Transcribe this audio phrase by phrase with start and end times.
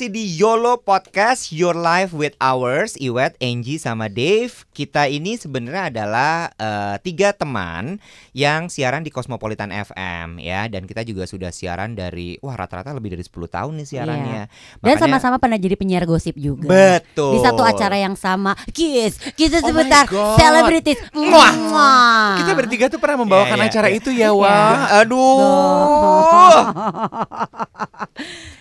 [0.00, 5.92] masih di YOLO Podcast Your Life with Ours Iwet, Angie, sama Dave Kita ini sebenarnya
[5.92, 8.00] adalah eh, tiga teman
[8.32, 13.12] yang siaran di Cosmopolitan FM ya Dan kita juga sudah siaran dari, wah rata-rata lebih
[13.12, 14.80] dari 10 tahun nih siarannya Iya.
[14.80, 19.52] Dan sama-sama pernah jadi penyiar gosip juga Betul Di satu acara yang sama Kiss Kiss
[19.52, 20.40] Oh sebentar God.
[20.40, 21.52] Selebritis Muah.
[21.60, 22.40] Muah.
[22.40, 24.00] Kita bertiga tuh pernah membawakan Iya, iya, acara iya.
[24.00, 25.04] itu ya, Wah.
[25.04, 26.64] Aduh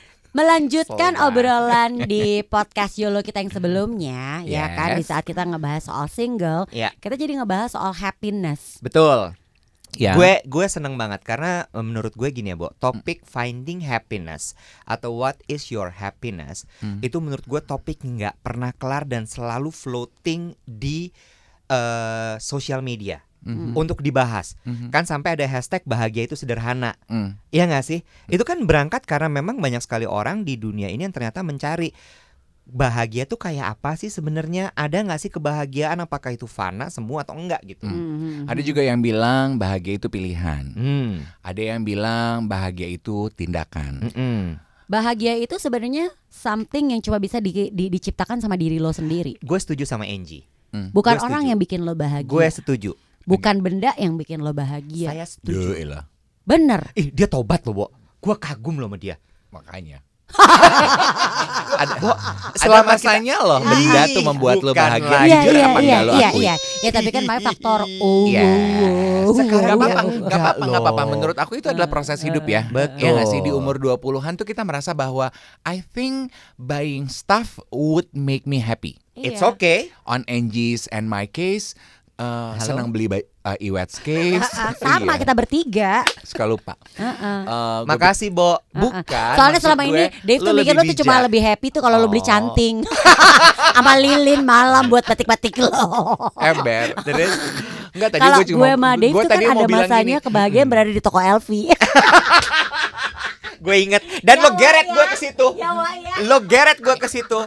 [0.29, 5.09] Melanjutkan obrolan di podcast YOLO kita yang sebelumnya Ya kan di Yes.
[5.09, 9.33] saat kita ngebahas soal single Ya Kita jadi ngebahas soal happiness Betul
[9.97, 10.13] Ya.
[10.13, 12.69] Gue gue seneng banget karena eh, menurut gue gini ya, Bo.
[12.77, 14.53] Topik finding happiness
[14.85, 17.01] atau what is your happiness Hmm.
[17.01, 21.09] itu menurut gue topik nggak pernah kelar dan selalu floating di
[21.65, 23.71] eh, sosial media Mhm.
[23.73, 24.59] untuk dibahas.
[24.61, 24.89] Mhm.
[24.89, 26.99] Kan sampai ada hashtag bahagia itu sederhana.
[27.05, 27.39] Mm.
[27.49, 27.99] Iya nggak sih?
[28.25, 31.95] Itu kan berangkat karena memang banyak sekali orang di dunia ini yang ternyata mencari
[32.65, 34.69] bahagia tuh kayak apa sih sebenarnya?
[34.73, 35.97] Ada nggak sih kebahagiaan?
[35.99, 37.87] Apakah itu fana semua atau enggak gitu?
[37.87, 38.45] Mhm.
[38.45, 40.69] Ada juga yang bilang bahagia itu pilihan.
[40.69, 41.25] Hmm.
[41.39, 44.05] Ada yang bilang bahagia itu tindakan.
[44.05, 44.59] Mm-mm.
[44.85, 49.57] Bahagia itu sebenarnya something yang cuma bisa di- di- diciptakan sama diri lo sendiri Gue
[49.57, 50.49] setuju sama Angie.
[50.69, 50.89] Mm.
[50.91, 51.49] Bukan orang setuju.
[51.49, 52.91] yang bikin lo bahagia Gue setuju.
[53.29, 55.77] Bukan benda yang bikin lo bahagia Saya setuju.
[55.77, 56.09] Yaelah.
[56.41, 57.85] Bener Ih, dia tobat loh, Bo.
[58.17, 59.21] Gue kagum loh sama dia.
[59.49, 60.01] Makanya.
[61.79, 61.95] Ada
[62.53, 65.09] Selama masanya loh benda tuh membuat lo bahagia.
[65.09, 65.25] lagi.
[65.25, 69.31] Iya Jujur iya apa iya lo iya iya Ya tapi kan banyak faktor oh, wow,
[69.31, 71.01] Sekarang Gak apa-apa, gak apa-apa, gak apa-apa.
[71.01, 71.09] loh.
[71.11, 72.65] Menurut aku itu adalah proses hidup ya.
[72.67, 73.01] Betul.
[73.01, 75.29] Ya nggak sih di umur 20-an tuh kita merasa bahwa
[75.63, 78.97] I think buying stuff would make me happy.
[79.13, 79.51] It's Iya.
[79.51, 79.79] okay.
[80.05, 81.75] On Angie's and my case,
[82.19, 82.61] uh, Halo?
[82.61, 84.03] senang beli ba- uh, Iwet's.
[84.03, 85.91] Ah, ah, Sama Iya, kita bertiga
[86.21, 86.75] Suka lupa.
[86.93, 87.39] Heeh.
[87.47, 88.59] Uh, gua Makasih, Bo.
[88.69, 89.33] Bukan.
[89.33, 91.81] Soalnya maksud selama gue, ini Dave tuh lu mikir lo tuh cuma lebih happy tuh
[91.81, 92.27] kalau lo beli Oh.
[92.27, 92.83] canting
[93.79, 95.71] Sama lilin malam buat batik-batik lo
[96.35, 96.91] ember.
[97.07, 97.31] Terus
[97.89, 100.67] enggak tadi Kalau gue cuma gue sama Dave gue tuh kan ada masanya gini, kebahagiaan
[100.67, 101.49] berada di toko LV
[103.59, 105.11] Gue inget dan lo Ya, geret Wak, gue ya.
[105.11, 105.47] ke situ.
[105.59, 106.13] Ya, ya.
[106.25, 107.39] Lo geret gue ke situ.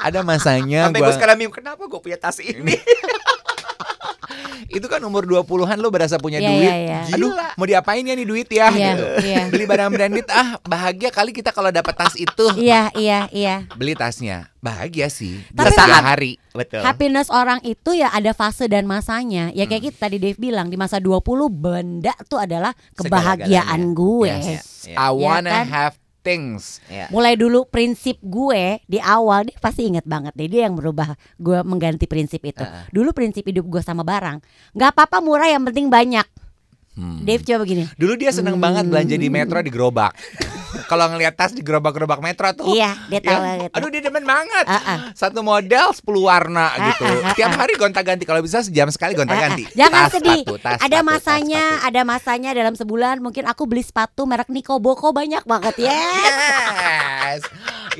[0.00, 2.74] ada masanya Sampai gue gue sekarang bingung kenapa gue punya tas ini.
[4.70, 6.62] itu kan umur 20-an lo berasa punya Iya, duit.
[6.62, 6.98] iya, iya.
[7.10, 9.04] Aduh, mau diapain ya nih duit ya Iya, gitu.
[9.24, 9.38] iya.
[9.48, 12.46] Beli barang branded ah bahagia kali kita kalau dapat tas itu.
[12.54, 14.46] Iya iya iya Beli tasnya.
[14.60, 15.40] Bahagia sih.
[15.50, 16.36] Tapi kan- hari.
[16.50, 16.82] Betul.
[16.82, 20.74] Happiness orang itu ya ada fase dan masanya Ya kayak gitu tadi Dave bilang Di
[20.74, 24.84] masa 20 benda tuh adalah kebahagiaan gue Yes.
[24.84, 24.96] Iya.
[24.98, 25.64] I wanna kan?
[25.68, 26.78] have things.
[26.88, 27.08] Ya.
[27.08, 31.58] Mulai dulu prinsip gue di awal dia pasti inget banget deh dia yang berubah gue
[31.64, 32.62] mengganti prinsip itu.
[32.62, 32.92] Heeh.
[32.92, 34.40] Dulu prinsip hidup gue sama barang
[34.76, 36.26] nggak apa-apa murah yang penting banyak.
[36.94, 37.22] Hmm.
[37.22, 37.88] Dave coba begini.
[37.96, 40.12] Dulu dia seneng banget belanja di metro di gerobak.
[40.86, 42.70] Kalau ngelihat tas di gerobak-gerobak metro tuh.
[42.70, 43.74] Iya dia tahu ya, gitu.
[43.74, 44.64] Aduh dia demen banget.
[44.64, 44.98] Ah, ah.
[45.12, 47.04] Satu model 10 warna Ah, gitu.
[47.04, 48.22] ah, ah, Tiap hari gonta-ganti.
[48.22, 49.64] Kalau bisa sejam sekali gonta-ganti.
[49.64, 49.76] Ah, ah.
[49.76, 50.40] Jangan Tas sedih.
[50.40, 51.86] sepatu, tas ada sepatu, tas masanya, sepatu.
[51.86, 55.98] ada masanya dalam sebulan mungkin aku beli sepatu merek Niko Boko banyak banget ya.
[57.30, 57.42] Yes.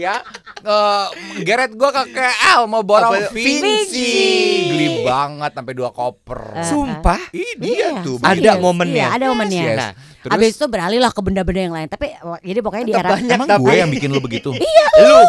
[0.00, 0.16] Ya.
[0.61, 1.06] eh
[1.41, 3.28] Geret gua ke KL mau borong Apa?
[3.31, 3.61] Vinci.
[3.61, 4.11] Vinci.
[4.66, 6.41] Geli banget sampai dua koper.
[6.55, 7.21] Eh, Sumpah.
[7.31, 8.16] Ih, dia Iya, tuh.
[8.19, 8.97] Ada momennya.
[8.97, 9.62] Iya, ada momennya.
[9.62, 9.77] Yes.
[9.77, 11.88] Nah, Terus Habis itu beralih lah ke benda-benda yang lain.
[11.88, 12.06] Tapi
[12.41, 14.53] jadi pokoknya di era banyak emang tapi- gue yang bikin lu begitu?
[15.00, 15.21] Lu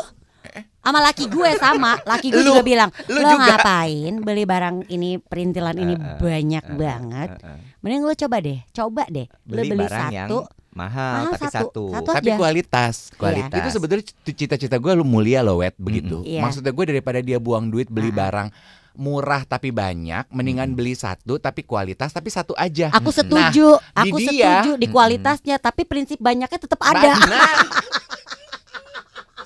[0.82, 4.90] sama laki gue sama, laki gue Lu- juga bilang, lu lo juga." ngapain beli barang
[4.90, 7.30] ini perintilan ini eh, banyak eh, banget.
[7.38, 7.58] eh, eh.
[7.80, 9.30] Mending lo coba deh, coba deh.
[9.46, 10.38] Lo Beli, beli barang yang satu,
[10.72, 11.58] mahal Mahal tapi satu.
[11.58, 11.84] satu.
[11.92, 12.38] Satu Tapi aja.
[12.38, 12.96] kualitas.
[13.14, 13.58] Kualitas.
[13.58, 16.24] Itu sebetulnya cita-cita gue lu mulia loh wet begitu.
[16.24, 16.42] Iya.
[16.42, 18.28] Maksudnya gue daripada dia buang duit beli Ah.
[18.28, 18.50] barang
[18.94, 22.92] murah tapi banyak, mendingan beli satu tapi kualitas tapi satu aja.
[22.92, 27.16] aku setuju, Nah, di aku dia- setuju di kualitasnya, tapi prinsip banyaknya tetap ada.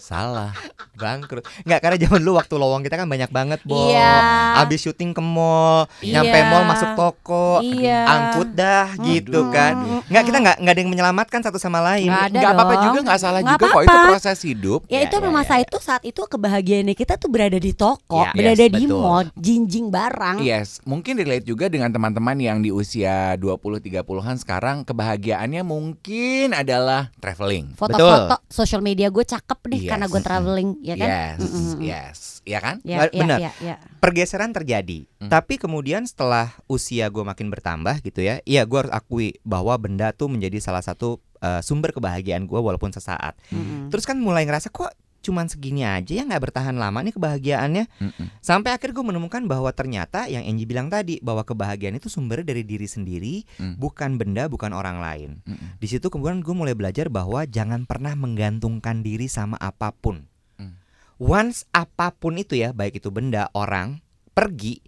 [0.05, 0.53] Salah.
[0.93, 1.41] Bangkrut.
[1.65, 3.89] Enggak karena zaman dulu waktu lowong kita kan banyak banget, Bo.
[3.89, 4.13] Iya.
[4.61, 6.21] Abis syuting ke mall, Iya.
[6.21, 8.05] nyampe mall masuk toko, Iya.
[8.05, 9.51] angkut dah gitu Mm-mm.
[9.51, 9.73] kan.
[10.05, 12.05] Enggak kita enggak enggak ada yang menyelamatkan satu sama lain.
[12.05, 14.79] Nggak ada Gak apa-apa juga gak salah Nggak juga kok itu proses hidup.
[14.85, 18.21] Ya, Ya, itu ya, masa ya, itu saat itu kebahagiaannya kita tuh berada di toko,
[18.21, 19.01] Ya, berada yes, di betul.
[19.01, 20.37] mall, jinjing barang.
[20.39, 27.73] Yes, mungkin relate juga dengan teman-teman yang di usia 20-30an sekarang kebahagiaannya mungkin adalah traveling.
[27.73, 29.91] Foto-foto social media gue cakep nih Yes.
[29.95, 30.69] Karena gue traveling.
[30.83, 31.07] ya kan?
[31.09, 31.79] Yes, Mm-mm.
[31.79, 32.75] yes, ya kan?
[32.83, 33.39] Ya, ya, Benar.
[33.39, 33.75] ya, ya.
[34.03, 35.07] pergeseran terjadi.
[35.23, 35.31] Hmm.
[35.31, 40.11] Tapi kemudian setelah usia gue makin bertambah gitu ya, iya gue harus akui bahwa benda
[40.11, 43.39] tuh menjadi salah satu uh, sumber kebahagiaan gue walaupun sesaat.
[43.49, 43.89] Mm-mm.
[43.89, 44.91] Terus kan mulai ngerasa kok
[45.25, 47.85] cuman segini aja ya nggak bertahan lama nih kebahagiaannya.
[47.89, 48.27] Mm-mm.
[48.45, 52.61] Sampai akhir gue menemukan bahwa ternyata yang Angie bilang tadi bahwa kebahagiaan itu sumbernya dari
[52.61, 53.75] diri sendiri, Hmm.
[53.81, 55.31] bukan benda, bukan orang lain.
[55.49, 55.81] Mm-mm.
[55.81, 60.29] Di situ kemudian gue mulai belajar bahwa jangan pernah menggantungkan diri sama apa pun.
[60.61, 60.77] Hmm.
[61.17, 64.03] Once apa pun itu ya, baik itu benda, orang,
[64.37, 64.83] pergi,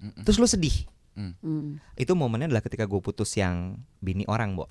[0.00, 0.24] Mm-mm.
[0.24, 0.88] terus lu sedih.
[1.12, 1.76] Mm.
[1.92, 4.64] Itu momennya adalah ketika gue putus yang bini orang, Bo.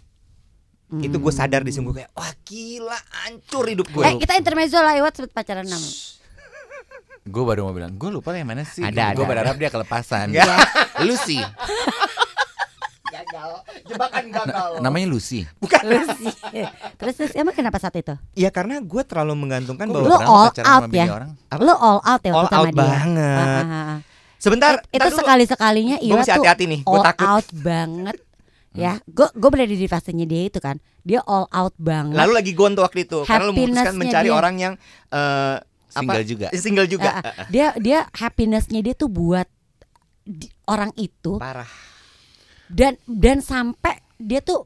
[0.92, 1.02] Mm.
[1.02, 4.04] Itu gue sadar di sini gue kayak, wah gila, hancur hidup gue.
[4.04, 5.80] Eh kita intermezzo lah Iwat sebut pacaran enam.
[7.24, 8.82] Gue baru mau bilang, gue lupa yang mana sih.
[8.82, 10.30] Ada, gue berharap dia kelepasan.
[10.30, 10.58] Nggak.
[11.02, 11.40] Lucy,
[13.04, 13.52] gagal,
[13.86, 14.70] jebakan gagal.
[14.80, 15.44] namanya Lucy.
[15.82, 16.28] Lucy.
[16.96, 18.14] terus terus emang kenapa saat itu?
[18.34, 21.06] Ya karena gue terlalu menggantungkan Kok bahwa Lu pernah all pacaran sama out ya?
[21.10, 21.32] orang?
[21.48, 21.62] Apa?
[21.62, 22.80] Lu all out ya All waktu sama out dia.
[22.80, 23.38] banget.
[23.38, 23.98] Ah, ah, ah.
[24.36, 25.20] Sebentar, itu ntar dulu.
[25.22, 27.28] sekali sekalinya Iwa mesti tuh hati-hati nih, gue all takut.
[27.30, 28.18] out banget.
[28.72, 30.80] Ya, gue gue berada di fasenya dia itu kan.
[31.02, 32.16] Dia all out banget.
[32.16, 34.38] Lalu lagi gonto waktu itu karena lu memutuskan Happiness-nya mencari dia.
[34.38, 34.74] orang yang
[35.10, 35.58] eh,
[35.92, 36.24] Single apa?
[36.24, 36.48] juga.
[36.56, 37.10] Single juga.
[37.14, 37.48] Ah.
[37.48, 39.44] dia dia happinessnya dia tuh buat
[40.24, 41.68] di- orang itu Parah.
[42.72, 44.64] dan dan sampai dia tuh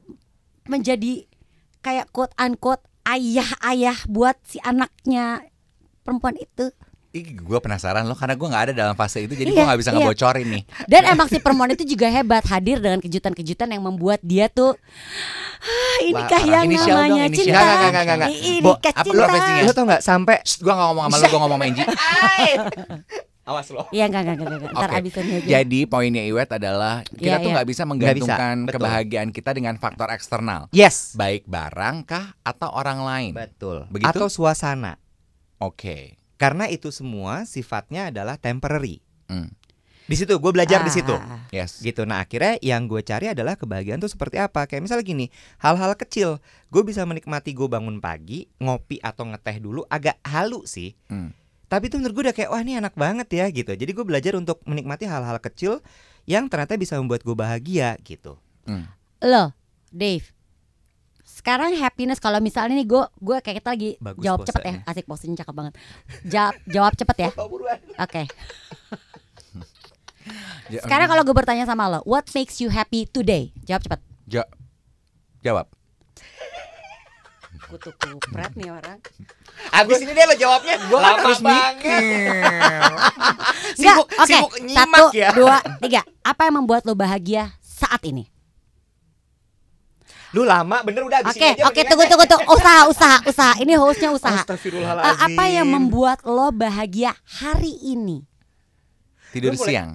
[0.64, 1.26] menjadi
[1.80, 5.42] kayak quote unquote ayah-ayah buat si anaknya
[6.02, 6.70] perempuan itu.
[7.16, 9.80] Ih, gue penasaran loh karena gue nggak ada dalam fase itu jadi Iya, gue nggak
[9.80, 9.96] bisa iya.
[9.98, 10.62] ngebocorin nih.
[10.84, 14.76] Dan emang si perempuan itu juga hebat hadir dengan kejutan-kejutan yang membuat dia tuh
[15.58, 17.46] ah, inikah Wah, yang dong, namanya inisial.
[17.48, 17.56] cinta.
[17.56, 18.30] Nggak, nggak, nggak, nggak, nggak.
[18.30, 19.04] I- Bo, Inikah apa
[19.40, 19.64] cinta.
[19.64, 21.82] Lo tau nggak sampai Gue nggak ngomong sama lu, gue ngomong sama Enji.
[23.46, 23.86] awas lo.
[23.88, 24.72] Iya enggak enggak enggak.
[24.74, 24.98] Ntar Oke.
[24.98, 25.46] abis ini aja.
[25.56, 27.54] Jadi poinnya Iwet adalah kita Iya, tuh iya.
[27.54, 28.74] nggak bisa menggantungkan betul.
[28.74, 31.14] kebahagiaan kita dengan faktor eksternal, Yes.
[31.14, 33.32] baik barang kah atau orang lain.
[33.32, 33.86] Betul.
[33.86, 34.10] Begitu?
[34.10, 34.98] Atau suasana.
[35.56, 36.18] Oke.
[36.36, 39.00] Karena itu semua sifatnya adalah temporary.
[39.28, 39.50] Hmm.
[40.06, 41.10] Di situ gue belajar di situ.
[41.18, 41.82] Ah, Yes.
[41.82, 42.06] Gitu.
[42.06, 44.70] Nah akhirnya yang gue cari adalah kebahagiaan tuh seperti apa.
[44.70, 45.26] Kayak misalnya gini,
[45.58, 46.38] hal-hal kecil.
[46.70, 50.94] Gue bisa menikmati gue bangun pagi, ngopi atau ngeteh dulu agak halu sih.
[51.10, 51.34] Hmm.
[51.66, 53.74] Tapi itu menurut gue udah kayak wah ini enak banget ya gitu.
[53.74, 55.82] Jadi gue belajar untuk menikmati hal-hal kecil
[56.22, 58.38] yang ternyata bisa membuat gue bahagia gitu.
[58.70, 58.86] Hmm.
[59.18, 59.50] Lo,
[59.90, 60.35] Dave.
[61.26, 64.74] Sekarang happiness kalau misalnya nih gue gue kayak kita lagi Bagus jawab cepet ya.
[64.84, 65.74] Asik posenya cakep banget.
[66.24, 67.30] Jawab jawab cepet ya.
[68.06, 68.22] Oke.
[70.70, 73.50] Ja- Sekarang kalau gue bertanya sama lo, what makes you happy today?
[73.60, 74.00] Jawab cepet.
[74.26, 74.50] Ja-
[75.40, 75.66] jawab.
[77.66, 79.02] Kutu kupret nih orang.
[79.72, 80.78] Abis ini deh lo jawabnya.
[80.86, 82.00] Gue kan terus mikir.
[83.74, 84.22] Sibuk, oke.
[84.24, 85.30] sibuk Satu, nyimak ya.
[85.34, 86.06] dua, tiga.
[86.22, 88.30] Apa yang membuat lo bahagia saat ini?
[90.30, 92.44] Lu lama bener udah Oke, oke, tunggu, tunggu, tunggu.
[92.48, 93.52] Usaha, usaha, usaha.
[93.56, 94.42] Ini hostnya usaha.
[94.42, 98.26] Eh, apa yang membuat lo bahagia hari ini?
[99.30, 99.90] Tidur boleh- siang.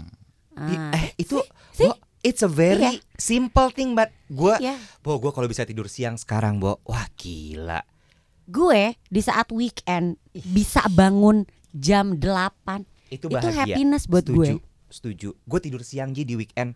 [0.52, 1.40] Ah, eh itu
[1.72, 1.88] See?
[1.88, 4.76] Bo, it's a very simple thing but gue Iya.
[5.00, 7.80] Bo gue kalau bisa tidur siang sekarang Bo wah gila
[8.44, 14.92] Gue di saat weekend bisa bangun jam 8 itu Itu bahagia happiness buat setuju, gue.
[14.92, 16.76] setuju gue tidur siang Ji di weekend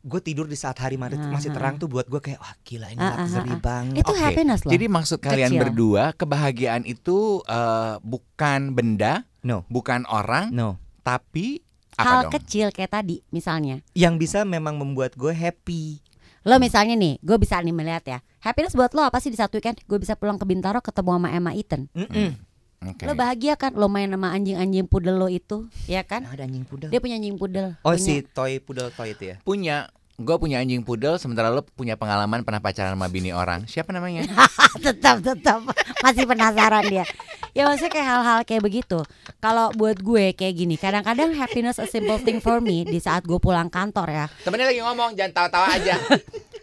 [0.00, 2.88] gue tidur di saat hari Ah, masih ah, terang tuh buat gue kayak wah gila
[2.88, 3.60] ini ah, luxury ah.
[3.60, 5.60] banget Itu Oke, happiness loh Jadi maksud kalian Kecil.
[5.60, 11.60] berdua kebahagiaan itu eh, bukan benda, no bukan orang, no tapi
[12.00, 12.32] Hal dong?
[12.32, 16.00] kecil kayak tadi misalnya yang bisa memang membuat gue happy
[16.48, 19.60] Lo misalnya nih, gue bisa nih melihat ya Happiness buat lo apa sih di satu
[19.60, 19.84] weekend?
[19.84, 22.40] Gue bisa pulang ke Bintaro ketemu sama Emma Eaton Mm-mm.
[22.80, 23.04] Oke.
[23.04, 23.76] Lo bahagia kan?
[23.76, 26.24] Lo main sama anjing-anjing pudel lo itu Ya kan?
[26.24, 29.36] ada anjing pudel Dia punya anjing pudel oh punya- si toy pudel toy itu ya
[29.42, 33.64] Punya Gue punya anjing pudel, sementara lo punya pengalaman pernah pacaran sama bini orang.
[33.64, 34.28] Siapa namanya?
[34.84, 35.64] tetap tetap
[36.00, 37.08] masih penasaran dia
[37.50, 39.00] ya maksudnya kayak hal-hal kayak begitu
[39.38, 43.36] kalau buat gue kayak gini kadang-kadang happiness a simple thing for me di saat gue
[43.36, 45.96] pulang kantor ya Temennya lagi ngomong, jangan tawa-tawa aja.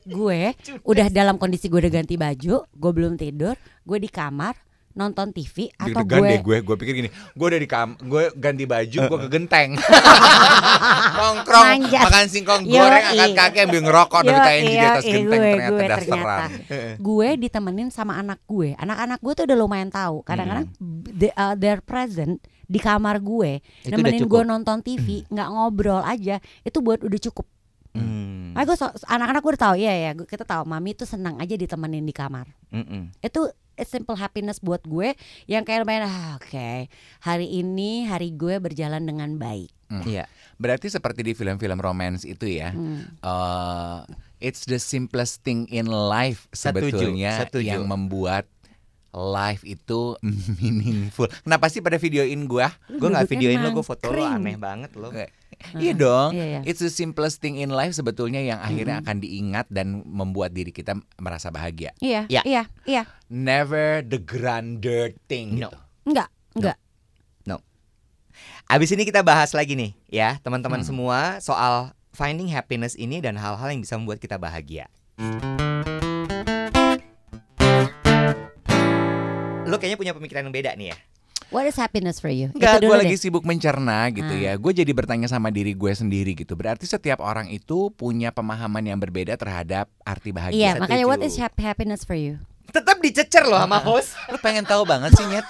[0.07, 0.55] gue
[0.87, 4.55] udah dalam kondisi gue udah ganti baju gue belum tidur gue di kamar
[4.97, 8.33] nonton TV atau Deg-degan gue deh gue, gue pikir gini, gue udah di kam, gue
[8.33, 9.77] ganti baju, gue ke genteng,
[11.17, 12.03] nongkrong, Manjat.
[12.03, 16.49] makan singkong goreng, angkat kaki ambil ngerokok TNG di atas genteng gue, ternyata gue dasteran.
[16.97, 18.73] gue ditemenin sama anak gue.
[18.75, 20.25] Anak-anak gue tuh udah lumayan tahu.
[20.25, 20.67] Kadang-kadang
[21.13, 26.37] they, uh, they're present di kamar gue Itu nemenin gue nonton TV nggak ngobrol aja
[26.61, 27.47] itu buat udah cukup.
[27.95, 28.51] Hmm.
[28.53, 31.53] Gue so- anak-anak gue udah tahu iya ya gue- kita tahu mami tuh senang aja
[31.53, 32.49] ditemenin di kamar.
[32.67, 33.15] Mm-mm.
[33.23, 35.13] itu a simple happiness buat gue
[35.45, 40.27] yang kayak lumayan ah, oke hari ini hari gue berjalan dengan baik Iya.
[40.59, 43.07] Berarti seperti di film-film romance itu ya, Hmm.
[43.17, 43.99] eh,
[44.43, 47.63] it's the simplest thing in life Setuju, sebetulnya setuju.
[47.63, 48.51] yang membuat
[49.09, 50.19] life itu
[50.59, 51.31] meaningful.
[51.39, 52.67] Kenapa sih pada videoin gua?
[52.85, 55.07] Gue nggak videoin lo, gue foto lo aneh banget lo.
[55.57, 56.29] Kayak, Iya dong.
[56.33, 56.59] Iya, iya.
[56.63, 60.93] It's the simplest thing in life sebetulnya yang akhirnya akan diingat dan membuat diri kita
[61.17, 61.97] merasa bahagia.
[61.97, 62.41] Iya, Ya.
[62.45, 63.03] iya, iya.
[63.27, 65.57] Never the grander thing.
[65.57, 65.69] No.
[65.69, 65.77] gitu.
[66.07, 66.77] Enggak, enggak.
[68.67, 70.87] Abis ini kita bahas lagi nih ya teman-teman Hmm.
[70.91, 74.91] semua soal finding happiness ini dan hal-hal yang bisa membuat kita bahagia.
[79.63, 80.97] Lo kayaknya punya pemikiran yang beda nih ya.
[81.47, 82.51] What is happiness for you?
[82.51, 83.21] Enggak, gue lagi deh.
[83.21, 84.43] sibuk mencerna gitu Ah.
[84.43, 84.53] ya.
[84.53, 86.53] Gue jadi bertanya sama diri gue sendiri gitu.
[86.53, 90.69] Berarti setiap orang itu punya pemahaman yang berbeda terhadap arti Iya, bahagia.
[90.77, 92.35] makanya what is hap- happiness for you?
[92.67, 94.11] Tetap dicecer loh sama host.
[94.27, 95.47] Lu pengen tahu banget sih Nyet?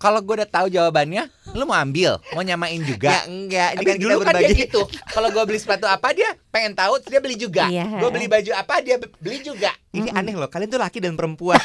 [0.00, 3.12] Kalau gue udah tahu jawabannya, lu mau ambil, mau nyamain Ya juga.
[3.22, 4.62] enggak, ini kan kita dulu kan dia berbagi.
[4.64, 4.80] gitu.
[5.06, 7.68] Kalau gue beli sepatu apa dia pengen tahu, terus dia beli juga.
[7.68, 8.00] Iya.
[8.00, 9.68] Gue beli baju apa dia be- beli juga.
[9.90, 11.60] Ini aneh loh, kalian tuh laki dan perempuan.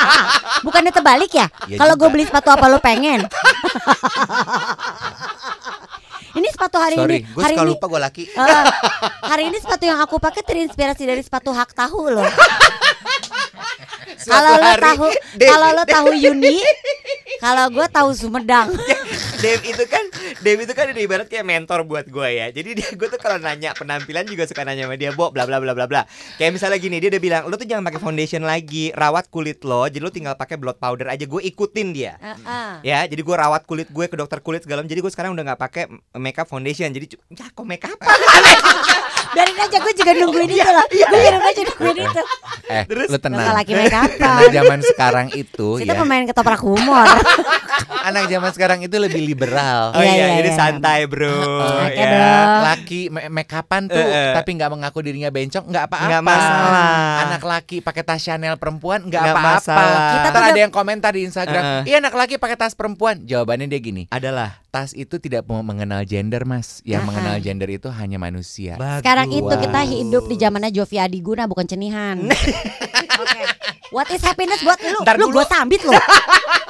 [0.64, 1.52] Bukannya terbalik ya?
[1.66, 3.28] Ya Kalau gue beli sepatu apa lo pengen?
[6.34, 7.28] ini sepatu hari Sorry, ini.
[7.28, 7.70] gue Hari suka ini.
[7.70, 8.24] lupa gue laki.
[8.26, 8.64] Eh,
[9.22, 12.24] hari ini sepatu yang aku pakai terinspirasi dari sepatu hak tahu loh.
[14.18, 15.06] Kalau lo tahu,
[15.38, 16.58] kalau lo tahu Yuni,
[17.42, 18.72] kalau gue tahu Sumedang.
[19.42, 20.05] Dave itu kan
[20.40, 22.46] Dave itu kan udah ibarat kayak mentor buat gue ya.
[22.50, 25.56] Jadi dia gue tuh kalau nanya penampilan juga suka nanya sama dia, "Bo, bla bla
[25.56, 26.02] bla bla bla."
[26.36, 29.88] Kayak misalnya gini, dia udah bilang, "Lo tuh jangan pakai foundation lagi, rawat kulit lo.
[29.88, 32.20] Jadi lo tinggal pakai blot powder aja." Gue ikutin dia.
[32.20, 32.70] Heeh.
[32.84, 34.84] Ya, jadi gue rawat kulit gue ke dokter kulit segala.
[34.84, 35.84] Jadi gue sekarang udah nggak pakai
[36.16, 36.92] makeup foundation.
[36.92, 37.96] Jadi ya kok makeup
[39.36, 40.86] Biarin aja gue juga nungguin itu loh.
[40.88, 42.22] Gue biarin aja nungguin itu.
[42.66, 43.08] Eh, Terus?
[43.12, 43.52] lu tenang.
[43.52, 46.00] Lagi make Anak zaman sekarang itu Kita ya.
[46.00, 47.04] pemain ketoprak humor.
[48.08, 49.92] Anak zaman sekarang itu lebih liberal.
[49.92, 50.56] Oh Iya, iya, ini iya.
[50.56, 51.32] santai, Bro.
[51.86, 52.08] Oke, ya.
[52.10, 52.36] bro.
[52.66, 54.32] Laki make upan tuh Eh, eh.
[54.36, 56.08] tapi nggak mengaku dirinya bencong nggak apa-apa.
[56.08, 56.94] Nggak masalah.
[57.26, 59.76] Anak laki pakai tas Chanel perempuan nggak apa-apa.
[60.16, 61.82] Kita tuh ada yang komentar di Instagram, eh.
[61.88, 63.22] iya anak laki pakai tas perempuan.
[63.22, 66.80] Jawabannya dia gini, Adalah tas itu tidak mau mengenal gender mas.
[66.82, 67.08] Yang Ah, ah.
[67.08, 68.74] mengenal gender itu hanya manusia.
[69.00, 69.64] Sekarang itu Bagus.
[69.64, 72.20] kita hidup di zamannya Jovi Adiguna bukan cenihan.
[73.22, 73.40] Oke.
[73.88, 75.00] What is happiness buat lu?
[75.00, 75.94] Ntar lu gue sambit lo.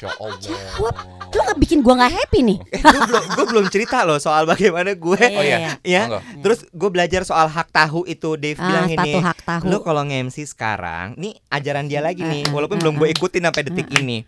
[0.00, 1.04] Masya Allah.
[1.30, 2.58] Lu nggak bikin gue nggak happy nih.
[2.66, 5.76] Eh, gue belum gue belum cerita loh soal bagaimana gue Oh, iya.
[5.84, 6.08] ya.
[6.08, 6.18] Monggo.
[6.40, 9.20] Terus gue belajar soal hak tahu itu Dave Ah, bilang ini.
[9.20, 9.62] hak tahu.
[9.66, 13.44] Lu kalau nge-MC sekarang, nih ajaran dia lagi nih, ah, walaupun ah, belum gue ikutin
[13.44, 14.24] sampai detik ini.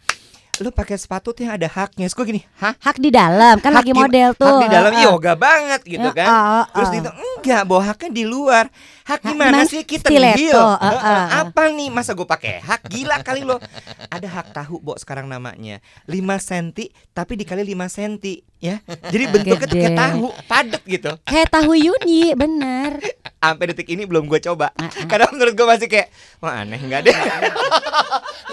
[0.61, 2.05] Lu pakai sepatu tuh yang ada haknya.
[2.05, 2.76] Terus gue gini, hah?
[2.76, 4.47] Hak di dalam kan Hak lagi di- model tuh.
[4.47, 6.29] Hak di dalam Ah, yoga banget gitu Ya, kan.
[6.29, 6.99] ah, Terus ah.
[7.00, 8.64] itu enggak, bahwa haknya di luar.
[9.02, 10.54] Hak gimana sih kita deal?
[10.54, 11.26] ah, ah.
[11.47, 13.59] Apa nih masa gue pakai hak gila kali lo.
[14.06, 15.82] Ada hak tahu, Bo, sekarang namanya.
[16.06, 16.66] 5 cm
[17.11, 18.14] tapi dikali 5 cm
[18.62, 18.78] ya.
[19.11, 21.11] Jadi bentuknya tuh kayak tahu, padet gitu.
[21.26, 23.02] Kayak tahu Yuni, bener.
[23.42, 24.71] Sampai detik ini belum gue coba.
[24.78, 25.06] Ah, ah.
[25.11, 27.16] Karena menurut gue masih kayak wah aneh enggak deh.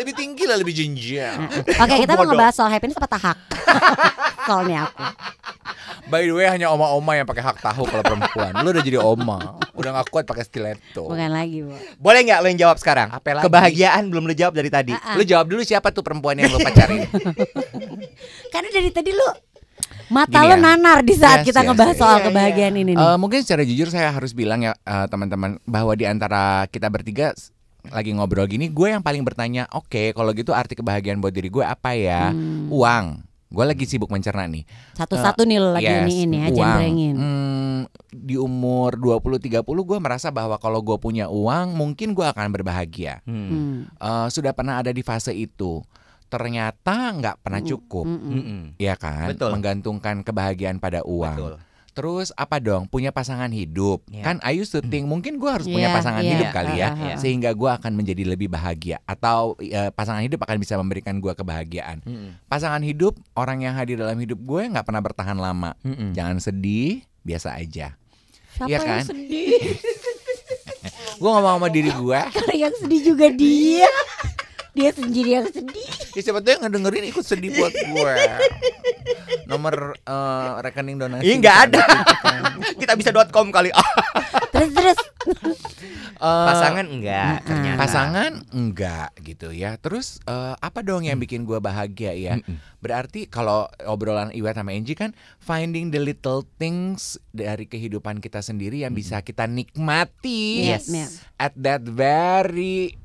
[0.02, 1.38] Lebih tinggi lah, lebih jenjang.
[1.78, 3.38] Oke, kita mau ngebahas soal happiness apa tahak?
[4.50, 5.04] Soalnya aku.
[6.10, 8.52] By the way, hanya oma-oma yang pakai hak tahu kalau perempuan.
[8.66, 11.10] Lu udah jadi oma, udah gak kuat pakai stiletto.
[11.10, 11.74] Bukan lagi, Bu.
[11.98, 13.10] Boleh nggak lo yang jawab sekarang?
[13.10, 13.46] Apa lagi?
[13.50, 14.94] Kebahagiaan belum lo jawab dari tadi.
[14.94, 15.18] Ah.
[15.18, 17.10] Lu jawab dulu siapa tuh perempuan yang lu pacarin?
[18.54, 19.26] Karena dari tadi lu
[20.10, 20.62] mata Gini lu ya.
[20.62, 22.02] nanar di saat Yes, kita yes, ngebahas yes.
[22.02, 23.02] soal Iya, kebahagiaan ini nih.
[23.02, 27.34] Eh, mungkin secara jujur saya harus bilang ya eh, teman-teman bahwa di antara kita bertiga
[27.88, 31.64] lagi ngobrol gini, gue yang paling bertanya, oke kalau gitu arti kebahagiaan buat diri gue
[31.64, 32.30] apa ya?
[32.36, 32.68] Hmm.
[32.70, 33.29] Uang.
[33.50, 34.62] Gue lagi sibuk mencerna nih.
[34.94, 36.58] Satu-satu nih lo lagi Yes, ini ini aja uang.
[36.62, 37.16] jembrengin.
[37.18, 37.80] Hmm,
[38.14, 43.26] di umur 20-30 gue merasa bahwa kalau gue punya uang mungkin gue akan berbahagia.
[43.26, 43.50] Hmm.
[43.50, 43.78] Hmm.
[43.90, 45.82] Eh, sudah pernah ada di fase itu.
[46.30, 48.06] Ternyata nggak pernah cukup.
[48.06, 48.34] Mm-mm.
[48.38, 48.62] Mm-mm.
[48.78, 49.50] Ya kan, Betul.
[49.58, 51.38] menggantungkan kebahagiaan pada uang.
[51.42, 51.54] Betul.
[52.00, 52.88] Terus apa dong?
[52.88, 54.08] Punya pasangan hidup.
[54.08, 54.24] Iya.
[54.24, 56.32] Kan I used to think mungkin gue harus punya Iya, pasangan iya.
[56.32, 57.18] hidup kali ya, Ah, ah, ah.
[57.20, 59.04] sehingga gue akan menjadi lebih bahagia.
[59.04, 62.00] Atau eh, pasangan hidup akan bisa memberikan gue kebahagiaan.
[62.08, 62.40] Mm-mm.
[62.48, 65.76] Pasangan hidup, orang yang hadir dalam hidup gue nggak pernah bertahan lama.
[65.84, 66.16] Mm-mm.
[66.16, 68.00] Jangan sedih, biasa aja.
[68.56, 69.04] Siapa yang kan?
[69.04, 69.60] sedih?
[71.20, 73.92] Gue ngomong sama diri gue, Karena yang sedih juga dia.
[74.72, 75.90] Dia sendiri yang sedih.
[76.16, 78.14] ya siapa tuh yang ngedengerin ikut sedih buat gue.
[79.50, 81.26] Nomor eh, rekening donasi.
[81.26, 81.82] Ih, nggak bisa ada.
[81.82, 82.42] dititipkan.
[82.78, 83.74] Kita bisa .com kali.
[84.54, 85.00] Terus terus.
[86.20, 87.80] Eh, pasangan enggak ternyata.
[87.80, 89.80] Pasangan enggak gitu ya.
[89.80, 92.36] Terus eh, apa dong yang bikin gua bahagia ya?
[92.78, 98.84] Berarti kalau obrolan Iwet sama Angie kan finding the little things dari kehidupan kita sendiri
[98.84, 100.92] yang bisa kita nikmati Yes.
[100.92, 101.12] Yes.
[101.40, 103.00] at that very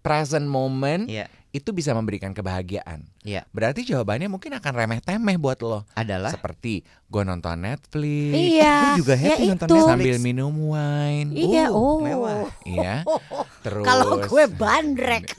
[0.00, 1.28] present moment Iya.
[1.56, 3.00] Itu bisa memberikan kebahagiaan.
[3.20, 3.48] Iya.
[3.50, 5.88] Berarti jawabannya mungkin akan remeh-temeh buat lo.
[5.92, 8.74] Adalah Seperti gue nonton Netflix Iya.
[8.92, 9.72] Aku juga happy ya nonton itu.
[9.72, 9.90] Netflix.
[9.90, 11.28] sambil minum wine.
[11.32, 11.96] Iya, Uh, oh.
[11.98, 12.44] mewah.
[12.62, 12.94] Iya.
[13.64, 15.32] Terus Kalau gue bandrek.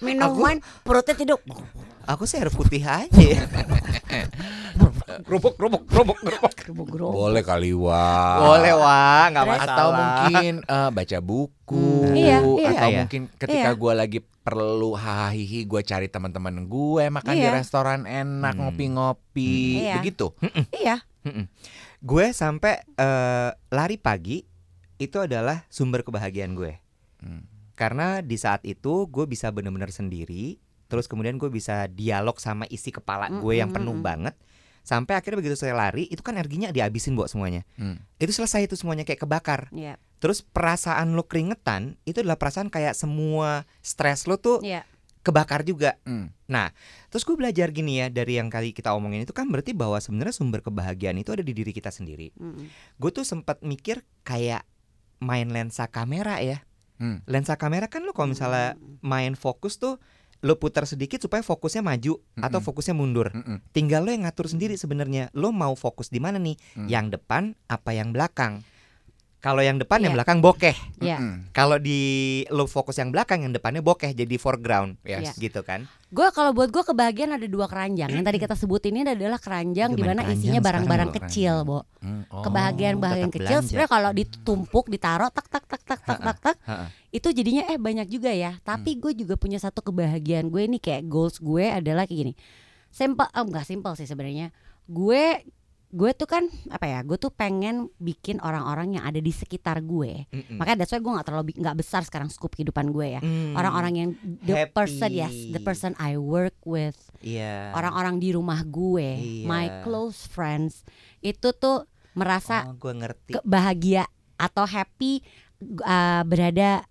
[0.00, 1.38] minum Aku- wine perutnya tidur.
[2.02, 3.06] Aku sih air putih aja
[5.22, 6.52] Kerupuk, kerupuk, kerupuk, kerupuk.
[6.52, 7.12] Gerobok-gerobok.
[7.12, 8.38] Boleh kali wah.
[8.40, 9.74] Boleh wah, nggak masalah.
[9.74, 11.86] Atau mungkin eh, baca buku.
[12.06, 12.14] Hmm.
[12.14, 12.68] Iya, iya.
[12.72, 12.98] Atau Iya.
[13.02, 13.78] mungkin ketika Iya.
[13.78, 17.54] gue lagi perlu hahaha gue cari teman-teman gue makan di Iya.
[17.54, 18.62] restoran enak Hmm.
[18.66, 19.84] ngopi-ngopi Hmm.
[19.86, 19.94] Iya.
[19.98, 20.26] begitu.
[20.72, 20.96] Iya.
[22.02, 24.42] gue sampai eh, lari pagi
[24.98, 26.78] itu adalah sumber kebahagiaan gue.
[27.18, 27.46] Hmm.
[27.72, 32.90] Karena di saat itu gue bisa bener-bener sendiri, terus kemudian gue bisa dialog sama isi
[32.90, 34.04] kepala gue yang penuh Mm-mm.
[34.04, 34.34] banget.
[34.82, 37.62] Sampai akhirnya begitu saya lari, itu kan energinya dihabisin buat semuanya.
[37.78, 38.02] Hmm.
[38.18, 39.70] Itu selesai itu semuanya kayak kebakar.
[39.70, 39.96] Iya.
[40.18, 44.86] Terus perasaan lo keringetan itu adalah perasaan kayak semua stres lo tuh Iya.
[45.22, 45.98] kebakar juga.
[46.06, 46.34] Hmm.
[47.08, 50.36] Terus gue belajar gini ya dari yang kali kita omongin itu kan berarti bahwa sebenarnya
[50.36, 52.32] sumber kebahagiaan itu ada di diri kita sendiri.
[52.36, 52.68] Mm-mm.
[53.00, 54.64] Gue tuh sempat mikir kayak
[55.22, 56.64] main lensa kamera ya.
[57.00, 57.24] Hmm.
[57.26, 59.00] Lensa kamera kan lo kalau misalnya Mm-mm.
[59.00, 59.96] main fokus tuh
[60.42, 62.66] lo putar sedikit supaya fokusnya maju atau Mm-mm.
[62.66, 63.30] fokusnya mundur.
[63.30, 63.62] Mm-mm.
[63.70, 65.30] Tinggal lo yang ngatur sendiri sebenarnya.
[65.38, 66.58] Lo mau fokus di mana nih?
[66.74, 66.88] Hmm.
[66.90, 68.66] Yang depan apa yang belakang?
[69.42, 70.22] Kalau yang depan yang Iya.
[70.22, 70.76] belakang bokeh.
[71.02, 71.18] Iya.
[71.18, 71.50] Mm-mm.
[71.50, 71.98] Kalau di
[72.46, 75.02] lo fokus yang belakang yang depannya bokeh jadi foreground.
[75.02, 75.34] Yes.
[75.34, 75.90] Gitu kan.
[76.14, 78.06] Gue kalau buat gue kebahagiaan ada dua keranjang.
[78.06, 81.82] Yang tadi kita sebut ini adalah keranjang di mana isinya barang-barang kecil, Bo.
[81.98, 82.22] Hmm.
[82.30, 82.46] Oh.
[82.46, 86.56] Kebahagiaan-bahagiaan tetap kecil sebenarnya kalau ditumpuk, ditaruh tak tak tak tak tak tak tak
[87.10, 88.62] itu jadinya eh banyak juga ya.
[88.62, 92.32] Tapi gue juga punya satu kebahagiaan gue ini kayak goals gue adalah kayak gini.
[92.94, 94.54] Simple, oh enggak simple sih sebenarnya.
[94.86, 95.42] Gue
[95.92, 96.98] gue tuh kan apa ya?
[97.04, 100.24] Gue tuh pengen bikin orang-orang yang ada di sekitar gue.
[100.32, 100.56] Mm-mm.
[100.56, 103.20] Makanya that's why gue nggak terlalu nggak besar sekarang scoop kehidupan gue ya.
[103.20, 103.52] Mm.
[103.52, 104.08] Orang-orang yang
[104.40, 104.72] the Happy.
[104.72, 107.76] person yes, the person I work with, Iya.
[107.76, 109.46] orang-orang di rumah gue, Iya.
[109.46, 110.80] my close friends
[111.20, 111.84] itu tuh
[112.16, 113.30] merasa Oh, gue ngerti.
[113.44, 114.08] bahagia
[114.40, 115.20] atau happy
[115.84, 116.88] uh, berada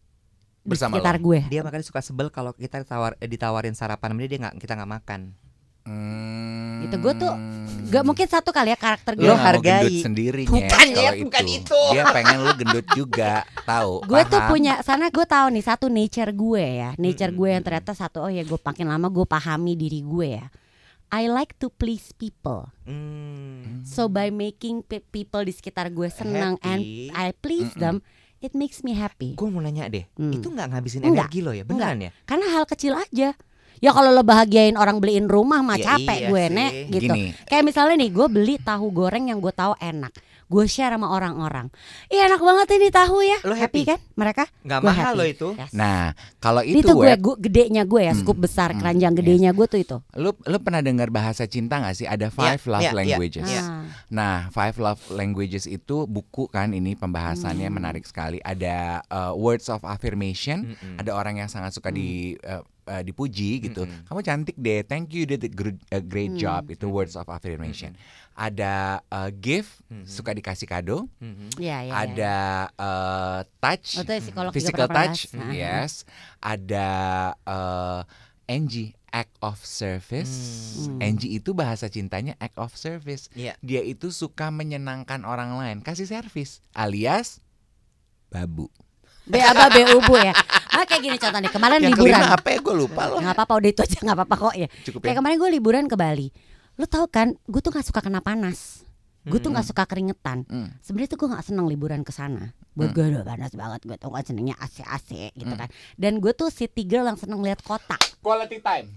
[0.62, 1.42] di Bersama sekitar gue.
[1.50, 5.34] Dia makanya suka sebel kalau kita tawar eh, ditawarin sarapan dia nggak kita nggak makan.
[5.84, 6.82] Hmm.
[6.82, 7.34] Gitu, gua tuh
[7.92, 9.28] Gak mungkin satu kali ya karakter gue.
[9.28, 9.84] Lo hargai.
[9.84, 10.64] gendut sendiri Bukan,
[10.96, 11.80] kalau bukan itu.
[11.92, 14.00] Dia pengen lu gendut juga, tahu.
[14.08, 17.92] Gue tuh punya sana gue tahu nih satu nature gue ya, nature gue yang ternyata
[17.92, 20.48] satu oh ya gue makin lama gue pahami diri gue ya.
[21.12, 22.72] I like to please people.
[22.88, 23.84] Hmm.
[23.84, 27.12] So by making pe- people di sekitar gue senang Happy.
[27.12, 27.84] and I please Mm-mm.
[27.84, 27.96] them,
[28.40, 29.36] it makes me happy.
[29.36, 30.32] Gue mau nanya deh, Hmm.
[30.32, 31.28] itu nggak ngabisin Enggak.
[31.28, 32.12] energi lo ya, beneran ya?
[32.24, 33.36] Karena hal kecil aja.
[33.82, 36.54] Ya kalau lo bahagiain orang beliin rumah mah Ya capek iya gue sih.
[36.54, 37.02] nek gitu.
[37.10, 40.14] Gini, Kayak misalnya nih gue beli tahu goreng yang gue tahu enak.
[40.46, 41.72] Gue share sama orang-orang.
[42.06, 43.40] Iya enak banget ini tahu ya.
[43.42, 43.88] Lo happy?
[43.88, 44.44] kan mereka?
[44.62, 45.18] Nggak Gue mahal happy.
[45.18, 45.50] lo itu.
[45.56, 45.72] Yes.
[45.72, 48.20] nah kalau itu, itu gue, Web, gue gedenya gue ya, Hmm.
[48.20, 48.78] scoop besar Hmm.
[48.78, 49.98] keranjang gedenya gue tuh itu.
[50.14, 52.06] lu lu pernah dengar bahasa cinta gak sih?
[52.06, 53.00] Ada five love iya, iya.
[53.16, 53.48] languages.
[53.48, 53.64] Iya.
[53.64, 53.84] Ah.
[54.12, 57.76] Nah, Five Love Languages itu buku kan ini pembahasannya Hmm.
[57.80, 58.38] menarik sekali.
[58.38, 61.00] Ada uh, words of affirmation, Mm-mm.
[61.00, 61.96] ada orang yang sangat suka Hmm.
[61.96, 62.60] di uh,
[62.92, 63.88] uh, dipuji gitu.
[63.88, 64.04] Mm-mm.
[64.04, 66.42] Kamu cantik deh, thank you, you did a great, a great Hmm.
[66.42, 66.62] job.
[66.68, 67.96] Itu words of affirmation.
[68.32, 70.04] Ada uh, gift, Mhm.
[70.04, 71.08] suka dikasih kado.
[71.18, 71.56] Mhm.
[71.56, 71.94] Iya, iya, iya.
[71.96, 72.36] Ada
[72.76, 75.40] uh, touch, Oh, physical pernah touch, bahas.
[75.40, 75.52] Nah.
[75.52, 75.92] yes.
[76.38, 76.88] Ada
[77.48, 78.02] uh,
[78.46, 80.32] NG, act of service.
[80.88, 81.00] Hmm.
[81.04, 83.28] NG itu bahasa cintanya act of service.
[83.32, 83.60] Iya.
[83.60, 87.40] Dia itu suka menyenangkan orang lain, kasih servis, alias
[88.28, 88.72] babu.
[89.22, 90.34] B apa B ubu ya.
[90.72, 92.16] Ah, kayak gini contoh nih kemarin Yang liburan.
[92.16, 92.58] kelima apa ya?
[92.58, 93.20] Gue lupa loh.
[93.20, 94.68] Nggak apa-apa udah itu aja nggak apa-apa kok ya.
[94.88, 95.18] Cukup Kayak ya.
[95.20, 96.28] kemarin gue liburan ke Bali.
[96.74, 98.82] Lu tahu kan, gue tuh nggak suka kena panas.
[99.22, 100.48] Gue tuh nggak suka keringetan.
[100.48, 100.74] Hmm.
[100.80, 102.56] Sebenarnya tuh gue nggak seneng liburan ke sana.
[102.72, 102.96] Buat Hmm.
[102.96, 103.80] gue udah panas banget.
[103.84, 105.60] Gue tuh nggak senengnya AC-AC gitu Hmm.
[105.60, 105.70] kan.
[105.94, 108.00] Dan gue tuh city girl yang seneng lihat kota.
[108.18, 108.88] Quality time.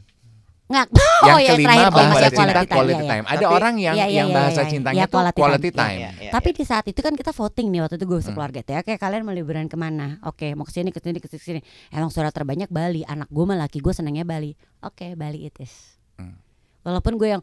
[0.65, 0.87] Nggak.
[0.97, 0.97] yang
[1.37, 2.73] oh ya kelima terakhir oh, bahasa masih cinta quality time.
[2.73, 3.11] quality Iya, iya.
[3.13, 3.25] time.
[3.25, 4.71] Ada Tapi- orang yang Iya, iya, yang iya, bahasa iya.
[4.71, 5.77] cintanya Iya, tuh quality quality time.
[5.77, 5.99] time.
[5.99, 6.57] Iya, iya, Tapi iya.
[6.57, 8.27] di saat itu kan kita voting nih waktu itu gue Hmm.
[8.27, 8.79] sekeluarga ya.
[8.81, 10.07] Oke kalian mau liburan ke mana?
[10.23, 11.61] Oke mau ke sini ke sini ke sini.
[11.89, 13.05] Emang suara terbanyak Bali.
[13.05, 14.57] Anak gue malah laki gue senangnya Bali.
[14.81, 16.01] Oke Bali it is.
[16.17, 16.41] Hmm.
[16.83, 17.43] Walaupun gue yang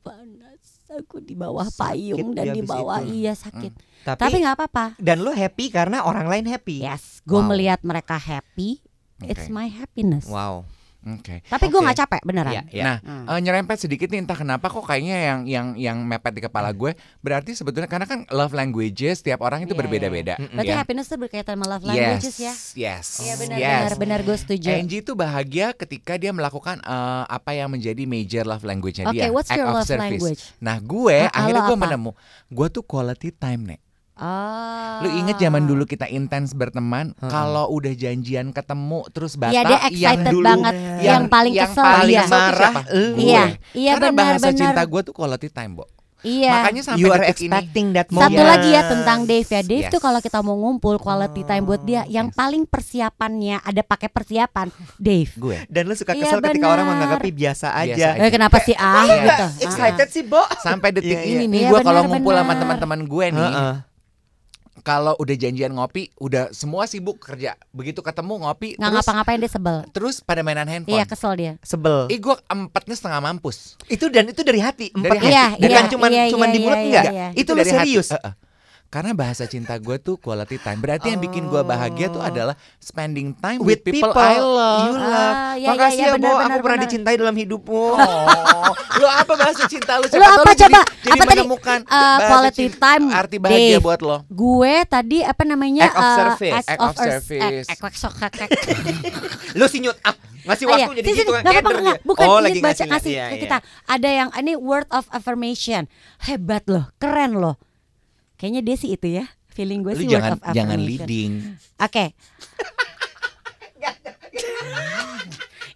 [0.00, 3.12] panas, aku di bawah Sakit payung dan di bawah itu.
[3.18, 3.72] iya sakit.
[4.02, 4.84] Tapi, Tapi nggak apa-apa.
[4.96, 6.80] dan lo happy karena orang lain happy.
[6.80, 7.48] Yes, gue Wow.
[7.48, 8.80] melihat mereka happy.
[9.22, 9.52] It's Oke.
[9.52, 10.24] my happiness.
[10.24, 10.68] Wow.
[11.06, 11.38] Oke.
[11.40, 11.86] Tapi gue Oke.
[11.86, 12.50] nggak capek beneran.
[12.50, 12.82] Iya, iya.
[12.82, 13.24] Nah, Hmm.
[13.28, 16.92] eh, nyerempet sedikit nih entah kenapa kok kayaknya yang yang yang mepet di kepala gue
[17.20, 20.34] berarti sebetulnya karena kan love languages tiap orang itu Iya, berbeda-beda.
[20.34, 20.50] iya.
[20.50, 20.76] Berarti ya.
[20.76, 22.52] happiness tuh berkaitan sama love Yes, languages ya.
[22.76, 23.70] yes, Iya benar yes.
[23.70, 24.68] benar benar gue setuju.
[24.68, 29.30] Angie itu bahagia ketika dia melakukan eh, apa yang menjadi major love language-nya Oke, dia.
[29.30, 30.02] what's act your of love service.
[30.10, 30.42] language?
[30.58, 31.84] Nah, gue Ah, akhirnya gue apa?
[31.86, 32.10] menemu,
[32.48, 33.80] gue tuh quality time nih.
[34.16, 34.96] Oh.
[35.00, 37.28] Lu inget zaman dulu kita intens berteman, Heeh.
[37.28, 39.84] kalau udah janjian ketemu terus batal, Iya dia yang
[40.16, 40.74] excited dulu banget.
[40.74, 42.22] yang- Yang, paling yang kesel paling iya.
[42.22, 43.14] kesel marah, lu.
[43.18, 44.58] Iya, iya Karena benar bahasa benar.
[44.58, 45.84] cinta gue tuh quality time, Bo.
[46.18, 46.48] Iya.
[46.58, 48.32] Makanya sampai You are detik ini that moment.
[48.32, 49.60] Satu lagi ya tentang Dave ya.
[49.62, 49.92] Dave Yes.
[49.92, 54.66] tuh kalau kita mau ngumpul quality time buat dia, yang paling persiapannya ada pakai persiapan
[54.96, 55.30] Dave.
[55.30, 55.58] gue.
[55.68, 56.96] Dan lu suka Iya, kesel ketika orang benar.
[56.98, 58.08] menganggapnya biasa Biasa aja.
[58.10, 58.18] aja.
[58.18, 59.14] Eh kenapa sih ah Iya.
[59.20, 59.46] gitu?
[59.62, 60.40] Excited sih, Bo.
[60.58, 63.74] Sampai detik Iya, ini nih gue kalau ngumpul sama teman-teman gue nih, Heeh.
[64.86, 67.58] Kalau udah janjian ngopi, udah semua sibuk kerja.
[67.74, 69.76] Begitu ketemu ngopi, Nggak terus ngapa-ngapain dia sebel.
[69.90, 70.94] terus pada mainan handphone.
[70.94, 71.52] Iya kesel dia.
[71.66, 72.06] Sebel.
[72.06, 73.74] Ih gue empatnya setengah mampus.
[73.90, 74.94] Itu dan itu dari hati.
[74.94, 75.26] Empat hati.
[75.26, 77.04] Iya, Bukan iya, cuman iya, cuman iya, di mulut iya, enggak.
[77.10, 77.28] iya.
[77.34, 77.78] Itu lu dari hati.
[77.98, 78.08] serius.
[78.14, 78.32] Eh, eh.
[78.96, 80.80] Karena bahasa cinta gue tuh quality time.
[80.80, 84.80] Berarti yang bikin gue bahagia tuh adalah spending time with, With people, people I love.
[84.80, 85.12] you love.
[85.36, 86.32] Ah, iya, Makasih iya, ya, benar, Bo.
[86.34, 86.88] benar, Aku pernah benar.
[86.88, 87.84] dicintai dalam hidupmu.
[87.92, 90.08] Oh, lu apa bahasa cinta lu?
[90.08, 90.56] Lu apa tahu coba?
[90.56, 91.36] Jadi, jadi Apa tadi?
[91.36, 93.84] menemukan Eh, quality cinta- time, arti bahagia Dave.
[93.84, 94.16] buat lo.
[94.26, 95.84] Gue tadi apa namanya?
[95.84, 96.54] Act of eh, service.
[96.56, 97.66] act Act of of service.
[97.68, 98.56] act- act- act- act-
[99.52, 100.16] Lu sinyut ah.
[100.46, 100.86] Ngasih Ah, iya.
[100.86, 101.42] waktu jadi Sini, gitu kan.
[101.42, 101.98] Nggak apa-apa, keder nggak.
[101.98, 102.06] dia.
[102.06, 103.42] Bukan oh, ini lagi baca ngasih, ngasih iya, ke iya.
[103.44, 103.56] kita.
[103.84, 105.82] Ada yang ini word of affirmation.
[106.22, 107.60] Hebat loh, keren loh.
[108.36, 109.24] Kayaknya dia sih itu ya.
[109.52, 111.32] Feeling gue sih jangan word of jangan leading.
[111.80, 112.12] Oke.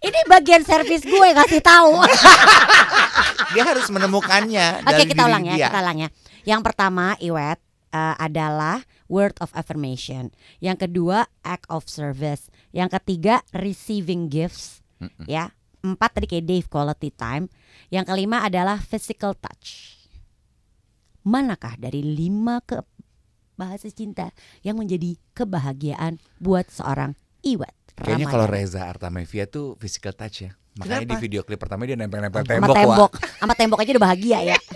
[0.01, 2.01] Ini bagian servis gue kasih tahu.
[3.53, 4.81] Dia harus menemukannya.
[4.81, 5.67] Oke, dari kita ulang ya, dia.
[5.69, 6.09] kita ulang ya.
[6.47, 7.59] Yang pertama, Iwet
[7.91, 10.31] eh, adalah word of affirmation.
[10.63, 12.47] Yang kedua, act of service.
[12.71, 14.81] Yang ketiga, receiving gifts.
[15.27, 15.51] Ya.
[15.83, 17.51] Empat tadi kayak Dave quality time.
[17.91, 20.00] Yang kelima adalah physical touch.
[21.21, 22.81] Manakah dari lima ke
[23.53, 24.33] bahasa cinta
[24.65, 27.13] yang menjadi kebahagiaan buat seorang
[27.45, 27.73] Iwet?
[27.93, 30.51] Kayaknya kalau Reza Artamevia tuh physical touch ya.
[30.71, 31.21] Makanya di Kenapa?
[31.21, 33.37] video klip pertama dia nempel-nempel sama tembok, tembok, Wak.
[33.37, 34.57] sama tembok aja udah bahagia ya.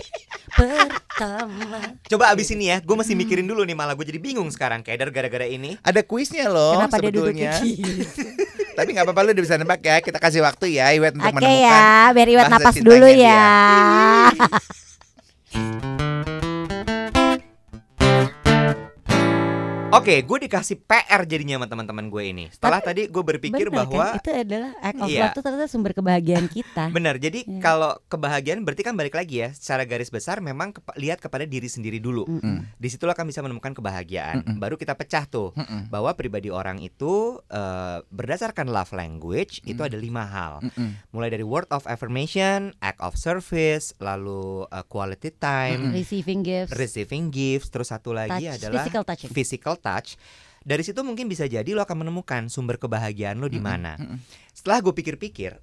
[0.56, 1.80] Pertama.
[2.08, 5.12] Coba abis ini ya, gue masih mikirin dulu nih malah gue jadi bingung sekarang Keder
[5.12, 5.76] gara-gara ini.
[5.84, 7.76] Ada kuisnya loh Kenapa dia duduknya sebetulnya.
[7.76, 8.24] gitu?
[8.78, 9.96] Tapi nggak apa-apa lu udah bisa nebak ya.
[10.00, 11.60] Kita kasih waktu ya Iwet untuk Oke menemukan.
[11.60, 13.24] ya, biar Iwet napas dulu dia.
[13.24, 13.44] ya.
[19.88, 22.44] Oke, gue dikasih PR jadinya sama teman-teman gue ini.
[22.48, 24.18] Setelah tadi gue berpikir Benar bahwa kan?
[24.18, 25.20] itu adalah act of Iya.
[25.20, 26.84] love itu ternyata sumber kebahagiaan kita.
[26.96, 27.62] Benar, jadi Iya.
[27.62, 31.64] kalau kebahagiaan berarti kan balik lagi ya Secara garis besar memang kepa- lihat kepada diri
[31.66, 32.66] sendiri dulu Mm-mm.
[32.72, 34.58] Di situlah kan bisa menemukan kebahagiaan Mm-mm.
[34.58, 35.86] Baru kita pecah tuh Mm-mm.
[35.86, 40.98] Bahwa pribadi orang itu eh, berdasarkan love language Itu ada lima hal Mm-mm.
[41.10, 47.30] Mulai dari word of affirmation, act of service Lalu eh, quality time, Receiving gifts, receiving
[47.30, 49.30] gifts Terus satu lagi touch, adalah physical touching.
[49.32, 50.18] physical touch
[50.60, 53.94] dari situ mungkin bisa jadi lo akan menemukan sumber kebahagiaan lo di mana.
[53.94, 54.18] Mm-mm.
[54.50, 55.62] Setelah gue pikir-pikir.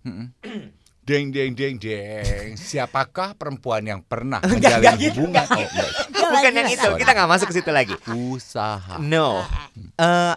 [1.04, 2.56] Deng deng deng deng.
[2.56, 5.44] Siapakah perempuan yang pernah menjalin gitu, hubungan?
[5.44, 5.92] Oh, enggak.
[6.32, 7.92] bukan yang itu, kita nggak masuk ke situ lagi.
[8.08, 8.96] Usaha.
[8.98, 9.44] No,
[10.00, 10.36] Eh,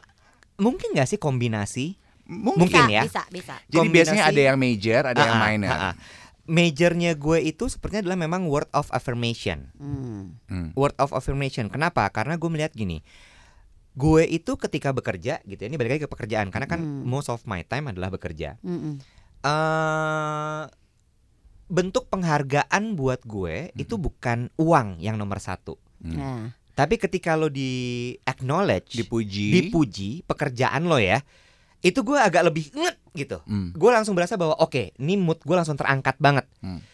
[0.58, 1.94] mungkin nggak sih kombinasi?
[2.26, 2.66] Mungkin.
[2.66, 3.06] Mungkin ya.
[3.06, 3.54] Bisa, bisa.
[3.62, 5.70] Jadi Kombinasi- biasanya ada yang major, ada yang minor.
[5.70, 5.94] ah, ah.
[6.42, 9.70] Majornya gue itu sepertinya adalah memang word of affirmation.
[9.78, 10.34] Hmm.
[10.50, 10.74] Hmm.
[10.74, 11.70] Word of affirmation.
[11.70, 12.10] Kenapa?
[12.10, 13.06] Karena gue melihat gini.
[13.96, 17.02] Gue itu ketika bekerja gitu ya, ini balik lagi ke pekerjaan karena kan Hmm.
[17.02, 18.60] most of my time adalah bekerja.
[18.60, 19.00] Mm-mm.
[19.38, 20.64] eh
[21.66, 23.78] bentuk penghargaan buat gue Mhm.
[23.78, 25.74] itu bukan uang yang nomor satu.
[25.98, 26.14] Hmm.
[26.14, 27.72] Nah, Tapi ketika lo di
[28.22, 29.48] acknowledge, Dipuji.
[29.50, 31.24] dipuji pekerjaan lo ya,
[31.80, 33.40] itu gue agak lebih nget gitu.
[33.42, 33.72] Hmm.
[33.72, 36.44] Gue langsung berasa bahwa oke, ini mood gue langsung terangkat banget.
[36.60, 36.84] Hmm.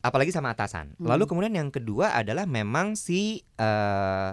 [0.00, 0.94] Apalagi sama atasan.
[0.94, 1.10] Hmm.
[1.10, 4.30] Lalu kemudian yang kedua adalah memang si eh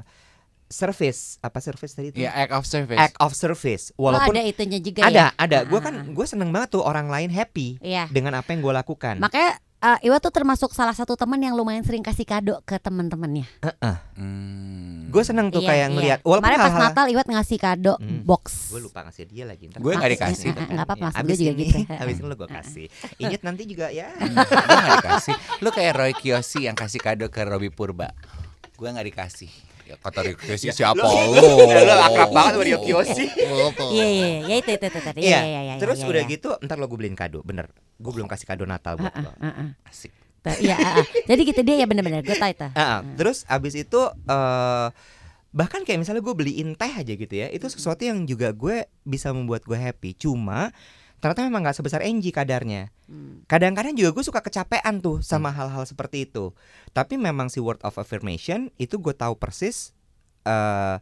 [0.72, 2.18] service apa service tadi itu?
[2.18, 2.98] Ya act of service.
[2.98, 3.92] Act of service.
[3.94, 5.36] oh, Walaupun ada itunya juga ada, ya.
[5.36, 5.58] ada.
[5.64, 8.08] Gue Ah, kan gue seneng banget tuh orang lain happy Iya.
[8.08, 9.16] dengan apa yang gue lakukan.
[9.18, 13.50] Makanya eh, Iwa tuh termasuk salah satu teman yang lumayan sering kasih kado ke teman-temannya.
[14.16, 15.10] Hmm.
[15.10, 15.92] Gue seneng tuh Iya, kayak iya.
[15.92, 18.22] ngelihat walaupun Kemarin pas hal-hal Natal Iwat ngasih kado Hmm.
[18.22, 18.70] box.
[18.70, 20.50] gue lupa ngasih dia lagi Gue nggak dikasih.
[20.54, 21.78] Nggak apa-apa, Ya, maksud abis gue juga ini, gitu.
[21.98, 22.86] abis ini lo gue kasih
[23.18, 24.32] Ingat nanti juga ya gue
[24.78, 25.34] gak dikasih.
[25.60, 28.14] Lu kayak Roy Kiyoshi yang kasih kado ke Robi Purba.
[28.74, 29.50] Gue gak dikasih.
[29.92, 31.44] Ya kata Roy Kiyoshi siapa lu- lu?
[31.88, 33.26] lu akrab banget sama Roy Kiyoshi.
[33.28, 35.20] Iya iya iya ya itu itu itu tadi.
[35.22, 35.74] Iya, Iya iya iya.
[35.76, 37.68] terus iya, udah gitu ntar lo gue beliin kado bener
[38.00, 39.32] Gue belum kasih kado Natal buat lo.
[39.84, 40.74] Asik Iya,
[41.30, 42.68] jadi gitu dia ya bener-bener gue tahu itu.
[43.14, 44.88] Terus abis itu eh
[45.52, 49.36] bahkan kayak misalnya gue beliin teh aja gitu ya itu sesuatu yang juga gue bisa
[49.36, 50.72] membuat gue happy cuma
[51.20, 52.90] ternyata memang nggak sebesar Angie kadarnya.
[53.46, 56.56] Kadang-kadang juga gue suka kecapean tuh sama hal-hal seperti itu
[56.92, 59.92] tapi memang si word of affirmation itu gue tahu persis
[60.42, 60.98] eh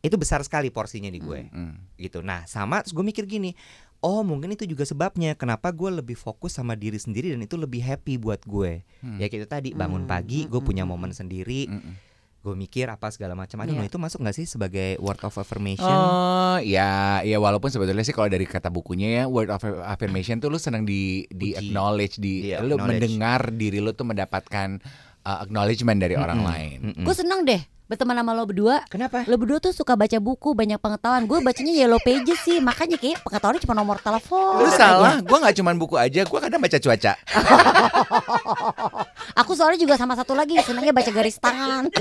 [0.00, 1.76] itu besar sekali porsinya di gue Hmm.
[1.96, 3.52] gitu nah sama terus gue mikir gini
[4.00, 7.84] oh mungkin itu juga sebabnya kenapa gue lebih fokus sama diri sendiri dan itu lebih
[7.84, 9.20] happy buat gue Hmm.
[9.20, 11.94] ya itu tadi bangun Hmm, pagi hmm, gue hmm, punya hmm, momen sendiri Mm-mm.
[12.40, 13.78] Gue mikir apa segala macam aduh Iya.
[13.78, 18.10] nah itu masuk nggak sih sebagai word of affirmation Oh ya, ya walaupun sebetulnya sih
[18.10, 21.60] kalau dari kata bukunya ya word of affirmation tuh lu senang di di Puji.
[21.62, 22.88] acknowledge di Iya, lu acknowledge.
[22.98, 24.80] mendengar diri lu tuh mendapatkan
[25.22, 26.50] uh, acknowledgement dari orang Mm-mm.
[26.50, 26.78] lain.
[26.82, 27.04] Mm-mm.
[27.04, 28.86] Gue seneng deh berteman sama lo berdua.
[28.86, 29.26] Kenapa?
[29.26, 31.26] Lo berdua tuh suka baca buku, banyak pengetahuan.
[31.26, 34.62] Gue bacanya Yellow Pages sih, makanya kayak pengetahuannya cuma nomor telepon.
[34.62, 37.12] Lu salah, gue nggak cuman buku aja, gue kadang baca cuaca.
[39.38, 41.88] Aku soalnya juga sama satu lagi, senangnya baca garis tangan.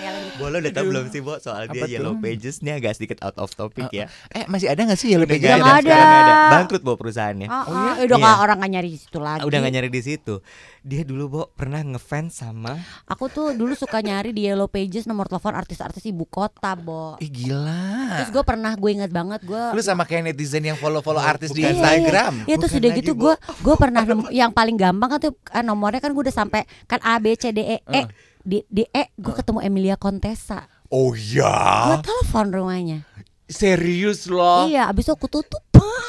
[0.00, 0.12] Ya.
[0.34, 1.92] Boleh udah tau belum sih Bo soal dia Apa tuh?
[1.92, 4.08] Yellow Pages nih agak sedikit out of topic ya.
[4.30, 5.44] Eh masih ada nggak sih Yellow Udah Pages?
[5.46, 5.84] nggak nggak ada.
[5.84, 6.34] sekarang nggak ada.
[6.50, 7.46] Bangkrut Bo perusahaannya.
[7.46, 7.90] Ah, Oh iya?
[7.92, 8.24] eh, udah Iya.
[8.24, 9.42] nggak orang nggak nyari di situ lagi.
[9.42, 10.34] Udah gak nyari di situ.
[10.80, 12.72] Dia dulu Bo pernah ngefans sama
[13.04, 17.18] Aku tuh dulu suka nyari di Yellow Pages nomor telepon artis-artis ibu kota, Bo.
[17.18, 18.16] Ih gila.
[18.18, 21.50] Terus gue pernah, gue ingat banget gue Lu sama kayak netizen yang follow-follow Oh, artis
[21.50, 21.62] di.
[21.62, 22.44] Instagram.
[22.44, 24.02] Iya terus Bukan udah lagi, gitu gue gue pernah
[24.40, 27.50] yang paling gampang kan tuh kan nomornya kan gue udah sampai kan A B C
[27.50, 28.08] D E E Uh.
[28.42, 32.98] Di di E gue ketemu Emilia Contessa Oh gue ya, telepon rumahnya
[33.46, 34.66] serius loh.
[34.66, 35.62] iya abis itu aku tutup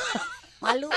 [0.64, 0.90] malu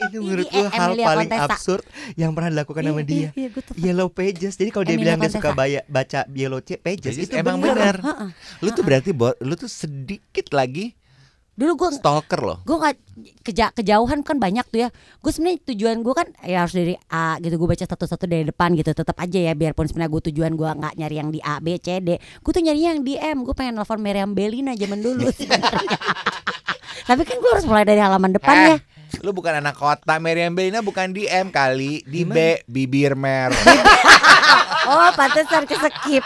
[0.00, 1.52] itu Ini menurut eh, gue hal Emilia paling Contessa.
[1.52, 1.84] absurd
[2.16, 3.18] yang pernah dilakukan sama Iya, dia.
[3.18, 3.62] iya, iya, gue.
[3.76, 4.54] Yellow Pages.
[4.56, 5.60] Jadi kalau dia Emilia bilang dia suka Contessa.
[5.60, 7.76] baya- baca Yellow Pages, Pages, itu emang bener.
[7.76, 7.96] bener.
[8.00, 8.28] Heeh.
[8.58, 10.96] Lu tuh berarti lu tuh sedikit lagi
[11.60, 12.58] dulu gue stalker loh.
[12.64, 12.96] gue nggak
[13.44, 14.88] keja kejauhan kan banyak tuh ya.
[15.20, 17.60] Gue sebenarnya tujuan gue kan ya harus dari A gitu.
[17.60, 19.52] Gue baca satu-satu dari depan gitu tetap aja ya.
[19.52, 22.16] Biarpun sebenarnya gue tujuan gue nggak nyari yang di A B C D.
[22.16, 23.44] Gue tuh nyari yang di M.
[23.44, 25.28] Gue pengen nelfon Meriam Belina zaman dulu.
[27.08, 28.76] Tapi kan gue harus mulai dari halaman depan ya.
[28.80, 28.80] Eh,
[29.20, 33.52] lu bukan anak kota, Meriam Belina bukan di M kali, di B bibir merah.
[34.90, 36.24] oh pantesan skip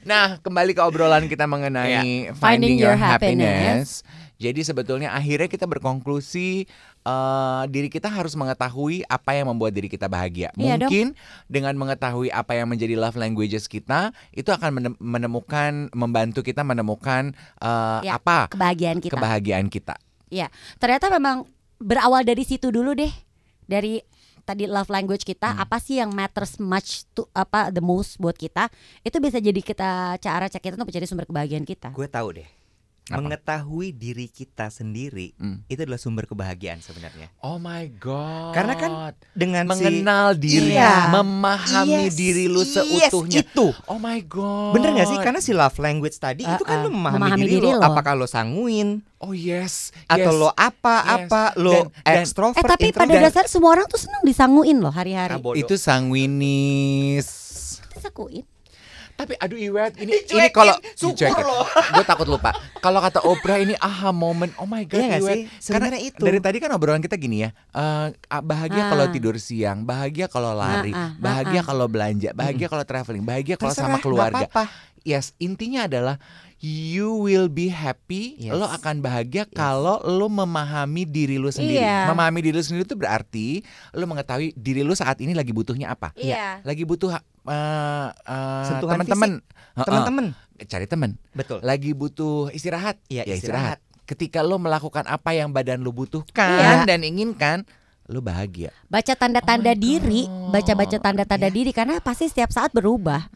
[0.00, 4.00] Nah, kembali ke obrolan kita mengenai finding, your, happiness.
[4.40, 6.64] Jadi sebetulnya akhirnya kita berkonklusi
[7.04, 10.48] eh, diri kita harus mengetahui apa yang membuat diri kita bahagia.
[10.56, 10.88] Iya dong.
[10.88, 11.06] Mungkin
[11.44, 17.36] dengan mengetahui apa yang menjadi love languages kita, itu akan menem- menemukan membantu kita menemukan
[17.60, 20.00] eh, Ya, apa kebahagiaan kita kebahagiaan kita.
[20.80, 21.44] ternyata memang
[21.76, 23.10] berawal dari situ dulu deh
[23.68, 24.00] dari
[24.50, 25.62] tadi love language kita Hmm.
[25.62, 28.66] apa sih yang matters much to apa the most buat kita
[29.06, 32.59] itu bisa jadi kita cara cek kita untuk mencari sumber kebahagiaan kita Gue tahu deh.
[33.10, 33.18] Apa?
[33.20, 35.66] Mengetahui diri kita sendiri Hmm.
[35.66, 37.26] itu adalah sumber kebahagiaan sebenarnya.
[37.40, 38.54] Oh my god.
[38.54, 38.90] Karena kan
[39.32, 41.10] Dengan si mengenal diri, Iya.
[41.10, 43.42] memahami Yes, diri lu yes, seutuhnya.
[43.42, 43.74] itu.
[43.84, 44.72] Oh my god.
[44.72, 45.18] Bener gak sih?
[45.18, 47.76] Karena si love language tadi Uh, itu kan uh, lo memahami, memahami diri, diri lo.
[47.76, 47.84] lo.
[47.84, 49.90] Apakah lo sanguin Oh yes.
[50.06, 50.38] atau yes.
[50.38, 51.10] lo apa Yes.
[51.18, 54.88] apa lo Dan- dan- extrovert eh tapi pada dasar semua orang tuh senang disanguin loh
[54.88, 57.28] hari-hari Ah, itu sanguinis.
[57.90, 58.46] disanguin
[59.20, 61.68] Tapi aduh Iwet ini Dicuekin, ini kalau syukur loh.
[61.92, 62.50] Gue takut lupa.
[62.78, 64.48] Kalau kata Oprah ini aha moment.
[64.56, 65.36] Oh my god Iya Iwet.
[65.60, 65.68] sih?
[65.68, 66.16] Karena itu.
[66.18, 67.52] dari tadi kan obrolan kita gini ya.
[67.70, 68.06] eh,
[68.40, 68.88] bahagia Ah.
[68.88, 71.68] kalau tidur siang, bahagia kalau lari, Ah, ah, bahagia ah, ah.
[71.68, 74.48] kalau belanja, bahagia kalau traveling, bahagia kalau sama keluarga.
[74.48, 74.64] apa-apa.
[75.00, 76.16] Yes, intinya adalah
[76.58, 78.36] you will be happy.
[78.38, 78.52] Yes.
[78.52, 81.80] Lo akan bahagia kalau lo memahami diri lo sendiri.
[81.80, 82.04] Iya.
[82.06, 86.12] Memahami diri lo sendiri itu berarti lo mengetahui diri lo saat ini lagi butuhnya apa.
[86.14, 86.60] Iya.
[86.60, 89.30] Lagi butuh uh, uh, teman-teman.
[89.80, 90.24] Teman-teman,
[90.68, 91.10] cari teman.
[91.32, 91.62] betul.
[91.64, 93.00] Lagi butuh istirahat.
[93.08, 93.78] Iya, ya istirahat.
[94.04, 96.90] Ketika lo melakukan apa yang badan lo butuhkan Iya.
[96.90, 97.62] dan inginkan,
[98.10, 98.74] lo bahagia.
[98.90, 101.54] baca tanda-tanda Oh diri baca-baca tanda-tanda Iya.
[101.54, 103.30] diri karena pasti setiap saat berubah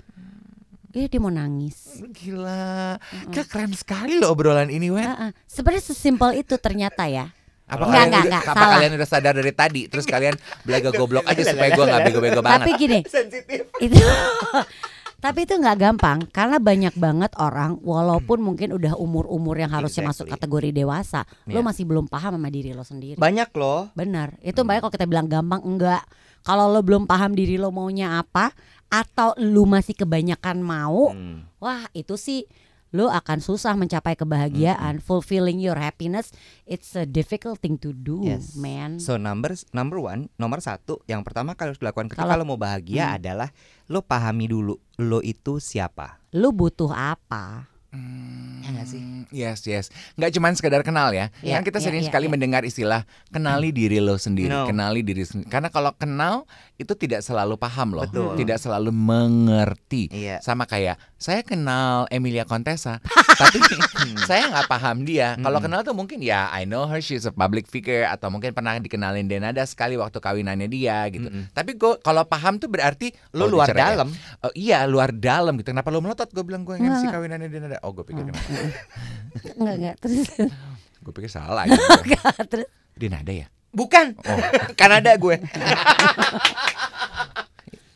[0.94, 2.98] Iya dia mau nangis Gila.
[3.30, 5.06] Kayak keren sekali lo obrolan ini, Wen.
[5.06, 5.30] Heeh.
[5.46, 7.30] Sebenarnya sesimpel itu ternyata ya
[7.64, 8.72] Apa Enggak, kalian enggak, udah, enggak, apa salah.
[8.74, 9.83] kalian udah sadar dari tadi?
[9.88, 12.61] Terus kalian belaga goblok aja supaya gue nggak bego-bego banget.
[12.61, 13.61] Tapi gini Sensitif.
[13.85, 13.96] itu
[15.16, 20.29] tapi itu nggak gampang karena banyak banget orang walaupun mungkin udah umur-umur yang harusnya masuk
[20.29, 20.37] Exactly.
[20.37, 21.55] kategori dewasa Iya.
[21.55, 23.88] lo masih belum paham sama diri lo sendiri Banyak loh.
[23.94, 26.05] benar itu banyak kalau kita bilang gampang enggak
[26.44, 28.53] kalau lo belum paham diri lo maunya apa
[28.87, 31.48] atau lu masih kebanyakan mau Hmm.
[31.57, 32.44] wah itu sih
[32.94, 36.30] lo akan susah mencapai kebahagiaan fulfilling your happiness
[36.62, 38.54] it's a difficult thing to do Yes.
[38.54, 42.46] man So number number one, nomor satu, yang pertama kali harus dilakukan ketika Kalau- lo
[42.46, 43.16] mau bahagia Hmm.
[43.18, 43.48] adalah
[43.85, 46.22] lo pahami dulu lo itu siapa.
[46.30, 49.02] lu butuh apa Hmm, Ya nggak sih?
[49.28, 49.87] Yes, yes.
[50.16, 51.28] Nggak cuman sekedar kenal ya.
[51.44, 52.33] Iya, kan kita iya, sering iya, sekali iya.
[52.33, 54.64] mendengar istilah kenali diri lo sendiri, No.
[54.64, 55.52] kenali diri sendiri.
[55.52, 56.48] Karena kalau kenal
[56.80, 58.40] itu tidak selalu paham loh, Betul.
[58.40, 60.09] tidak selalu mengerti.
[60.09, 60.40] Iya.
[60.40, 63.04] Sama kayak saya kenal Emilia Contessa,
[63.40, 63.61] tapi
[64.28, 65.37] saya nggak paham dia.
[65.37, 65.64] Kalau Mm-mm.
[65.68, 69.28] kenal tuh mungkin ya I know her she's a public figure atau mungkin pernah dikenalin
[69.28, 71.28] Denada sekali waktu kawinannya dia gitu.
[71.28, 71.52] Mm-mm.
[71.52, 73.88] Tapi gue kalau paham tuh berarti Lo oh, luar dicerai ya?
[73.92, 74.09] dalam.
[74.40, 75.68] Oh, iya luar dalam gitu.
[75.68, 76.33] Kenapa lo melotot?
[76.33, 77.12] Gue bilang gue MC nggak.
[77.12, 77.76] kawinannya Denada.
[77.85, 78.33] Oh gue pikir Hmm.
[78.33, 78.49] gimana?
[79.61, 80.25] enggak enggak terus
[81.05, 81.68] Gue pikir salah.
[81.68, 81.85] Gitu.
[82.51, 82.66] terus
[82.97, 83.47] Denada ya.
[83.70, 84.16] Bukan.
[84.16, 84.38] Oh.
[84.81, 85.37] Kanada gue.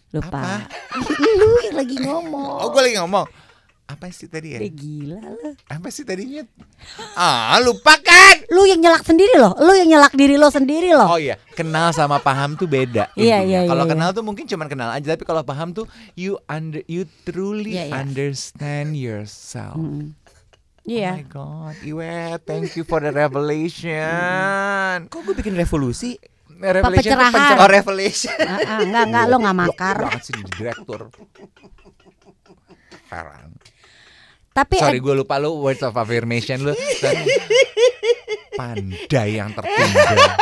[0.08, 0.64] lupa
[1.36, 3.28] lu lagi ngomong Oh gue lagi ngomong.
[3.88, 4.60] Apa sih tadi ya?
[4.60, 5.56] Eh, gila lo.
[5.66, 6.44] Apa sih tadinya?
[7.14, 8.36] Ah, lupa kan?
[8.46, 9.56] Lu yang nyelak sendiri loh.
[9.56, 11.08] Lu yang nyelak diri lo sendiri loh.
[11.08, 13.08] Oh iya, kenal sama paham tuh beda.
[13.14, 13.58] Iya, intinya.
[13.58, 16.84] iya, Kalau iya, kenal tuh mungkin cuma kenal aja, tapi kalau paham tuh you under
[16.84, 17.94] you truly Iya, iya.
[17.98, 19.74] understand yourself.
[19.74, 20.12] Mm.
[20.12, 21.12] Oh Iya.
[21.14, 25.04] my god, Iwe, thank you for the revelation.
[25.04, 26.16] Kok gue bikin revolusi?
[26.50, 27.32] Revelation Pencerahan.
[27.34, 28.36] pencer- Oh revelation.
[28.42, 29.96] Ah, ah, enggak enggak lo nggak makar.
[29.96, 31.00] Goblok banget sih jadi direktur.
[33.08, 33.48] Heran.
[34.58, 36.74] Tapi Sorry gue lupa lu words of affirmation lu.
[38.58, 40.34] Pandai yang tertunda.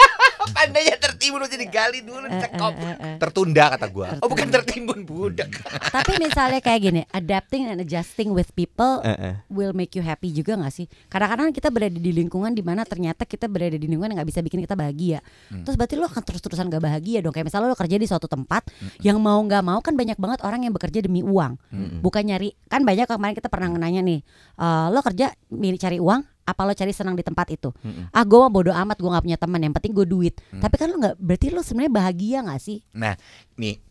[0.57, 2.73] Pandainya tertimbun jadi gali dulu Eh, cekop.
[2.75, 3.17] eh, eh, eh.
[3.19, 4.09] Tertunda kata gua.
[4.21, 5.51] Oh bukan tertimbun budak.
[5.97, 9.01] Tapi misalnya kayak gini, adapting and adjusting with people
[9.49, 10.87] will make you happy juga gak sih?
[11.07, 14.41] Kadang-kadang kita berada di lingkungan di mana ternyata kita berada di lingkungan yang gak bisa
[14.41, 15.19] bikin kita bahagia.
[15.49, 15.63] Hmm.
[15.63, 17.33] Terus berarti lo akan terus-terusan gak bahagia dong.
[17.33, 18.69] Kayak misalnya lo kerja di suatu tempat
[19.01, 21.99] yang mau nggak mau kan banyak banget orang yang bekerja demi uang, Hmm.
[22.01, 22.53] bukan nyari.
[22.67, 24.21] Kan banyak kemarin kita pernah nanya nih,
[24.57, 27.75] eh, lo kerja milih cari uang, apa lo cari senang di tempat itu?
[27.83, 28.15] Mm-mm.
[28.15, 29.61] Ah, gue mah bodo amat, gue nggak punya teman.
[29.61, 30.35] Yang penting gue duit.
[30.55, 30.63] Hmm.
[30.63, 32.79] Tapi kan lo nggak, berarti lo sebenarnya bahagia gak sih?
[32.95, 33.19] Nah,
[33.59, 33.83] nih.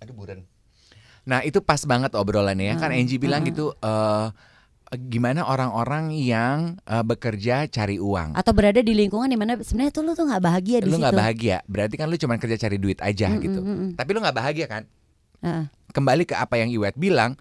[0.00, 0.48] Aduh buran.
[1.28, 2.74] Nah, itu pas banget obrolannya ya.
[2.80, 3.48] Kan Hmm, Angie bilang hmm.
[3.52, 4.28] gitu eh
[4.90, 8.34] gimana orang-orang yang eh, bekerja cari uang.
[8.34, 11.14] Atau berada di lingkungan di mana sebenarnya tuh lo tuh nggak bahagia di Lu nggak
[11.14, 13.60] bahagia, berarti kan lu cuma kerja cari duit aja Mm, gitu.
[13.62, 13.90] mm, mm, mm.
[13.94, 14.82] Tapi lu nggak bahagia kan?
[15.94, 17.38] Kembali ke apa yang Iwet bilang,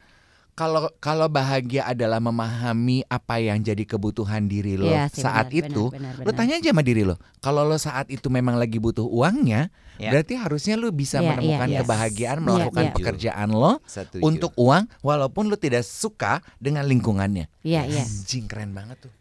[0.60, 5.72] kalau kalau bahagia adalah memahami apa yang jadi kebutuhan diri lo Iya sih, saat benar,
[5.72, 6.36] itu, benar, benar, lu benar.
[6.36, 7.16] tanya aja sama diri lo.
[7.40, 10.12] Kalau lo saat itu memang lagi butuh uangnya, Ya.
[10.12, 11.82] berarti harusnya lu bisa Iya, menemukan iya, yes.
[11.84, 12.94] kebahagiaan Iya, melakukan iya.
[12.96, 14.20] pekerjaan lo Setuju.
[14.20, 17.48] untuk uang, walaupun lu tidak suka dengan lingkungannya.
[17.64, 18.04] Iya, iya.
[18.04, 19.14] Anjing keren banget tuh.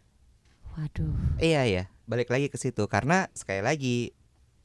[0.75, 1.15] Waduh.
[1.39, 4.11] Iya ya, balik lagi ke situ karena sekali lagi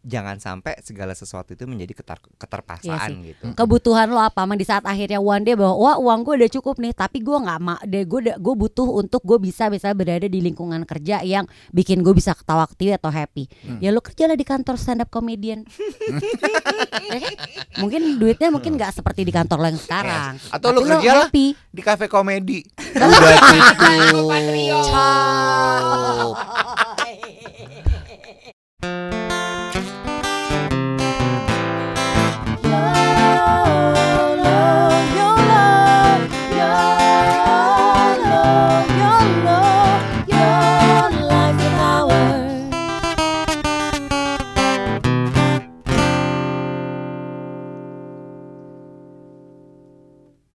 [0.05, 3.45] jangan sampai segala sesuatu itu menjadi ketar keterpaksaan Iya gitu.
[3.57, 4.45] Kebutuhan lo apa?
[4.45, 7.33] Emang di saat akhirnya one day bahwa wah uang gue udah cukup nih, tapi gue
[7.33, 11.49] nggak mak, deh gue gue butuh untuk gue bisa bisa berada di lingkungan kerja yang
[11.73, 13.49] bikin gue bisa ketawa ketiwi atau happy.
[13.65, 13.81] Hmm.
[13.81, 15.65] Ya lo kerjalah di kantor stand up comedian.
[15.65, 15.73] Kan?
[17.83, 20.37] Mungkin duitnya mungkin nggak seperti di kantor lo yang sekarang.
[20.37, 20.53] Yes.
[20.53, 21.47] Atau Tapi lu kerjalah happy.
[21.73, 22.61] di kafe komedi.
[22.95, 23.09] Udah.
[24.85, 26.37] Ciao.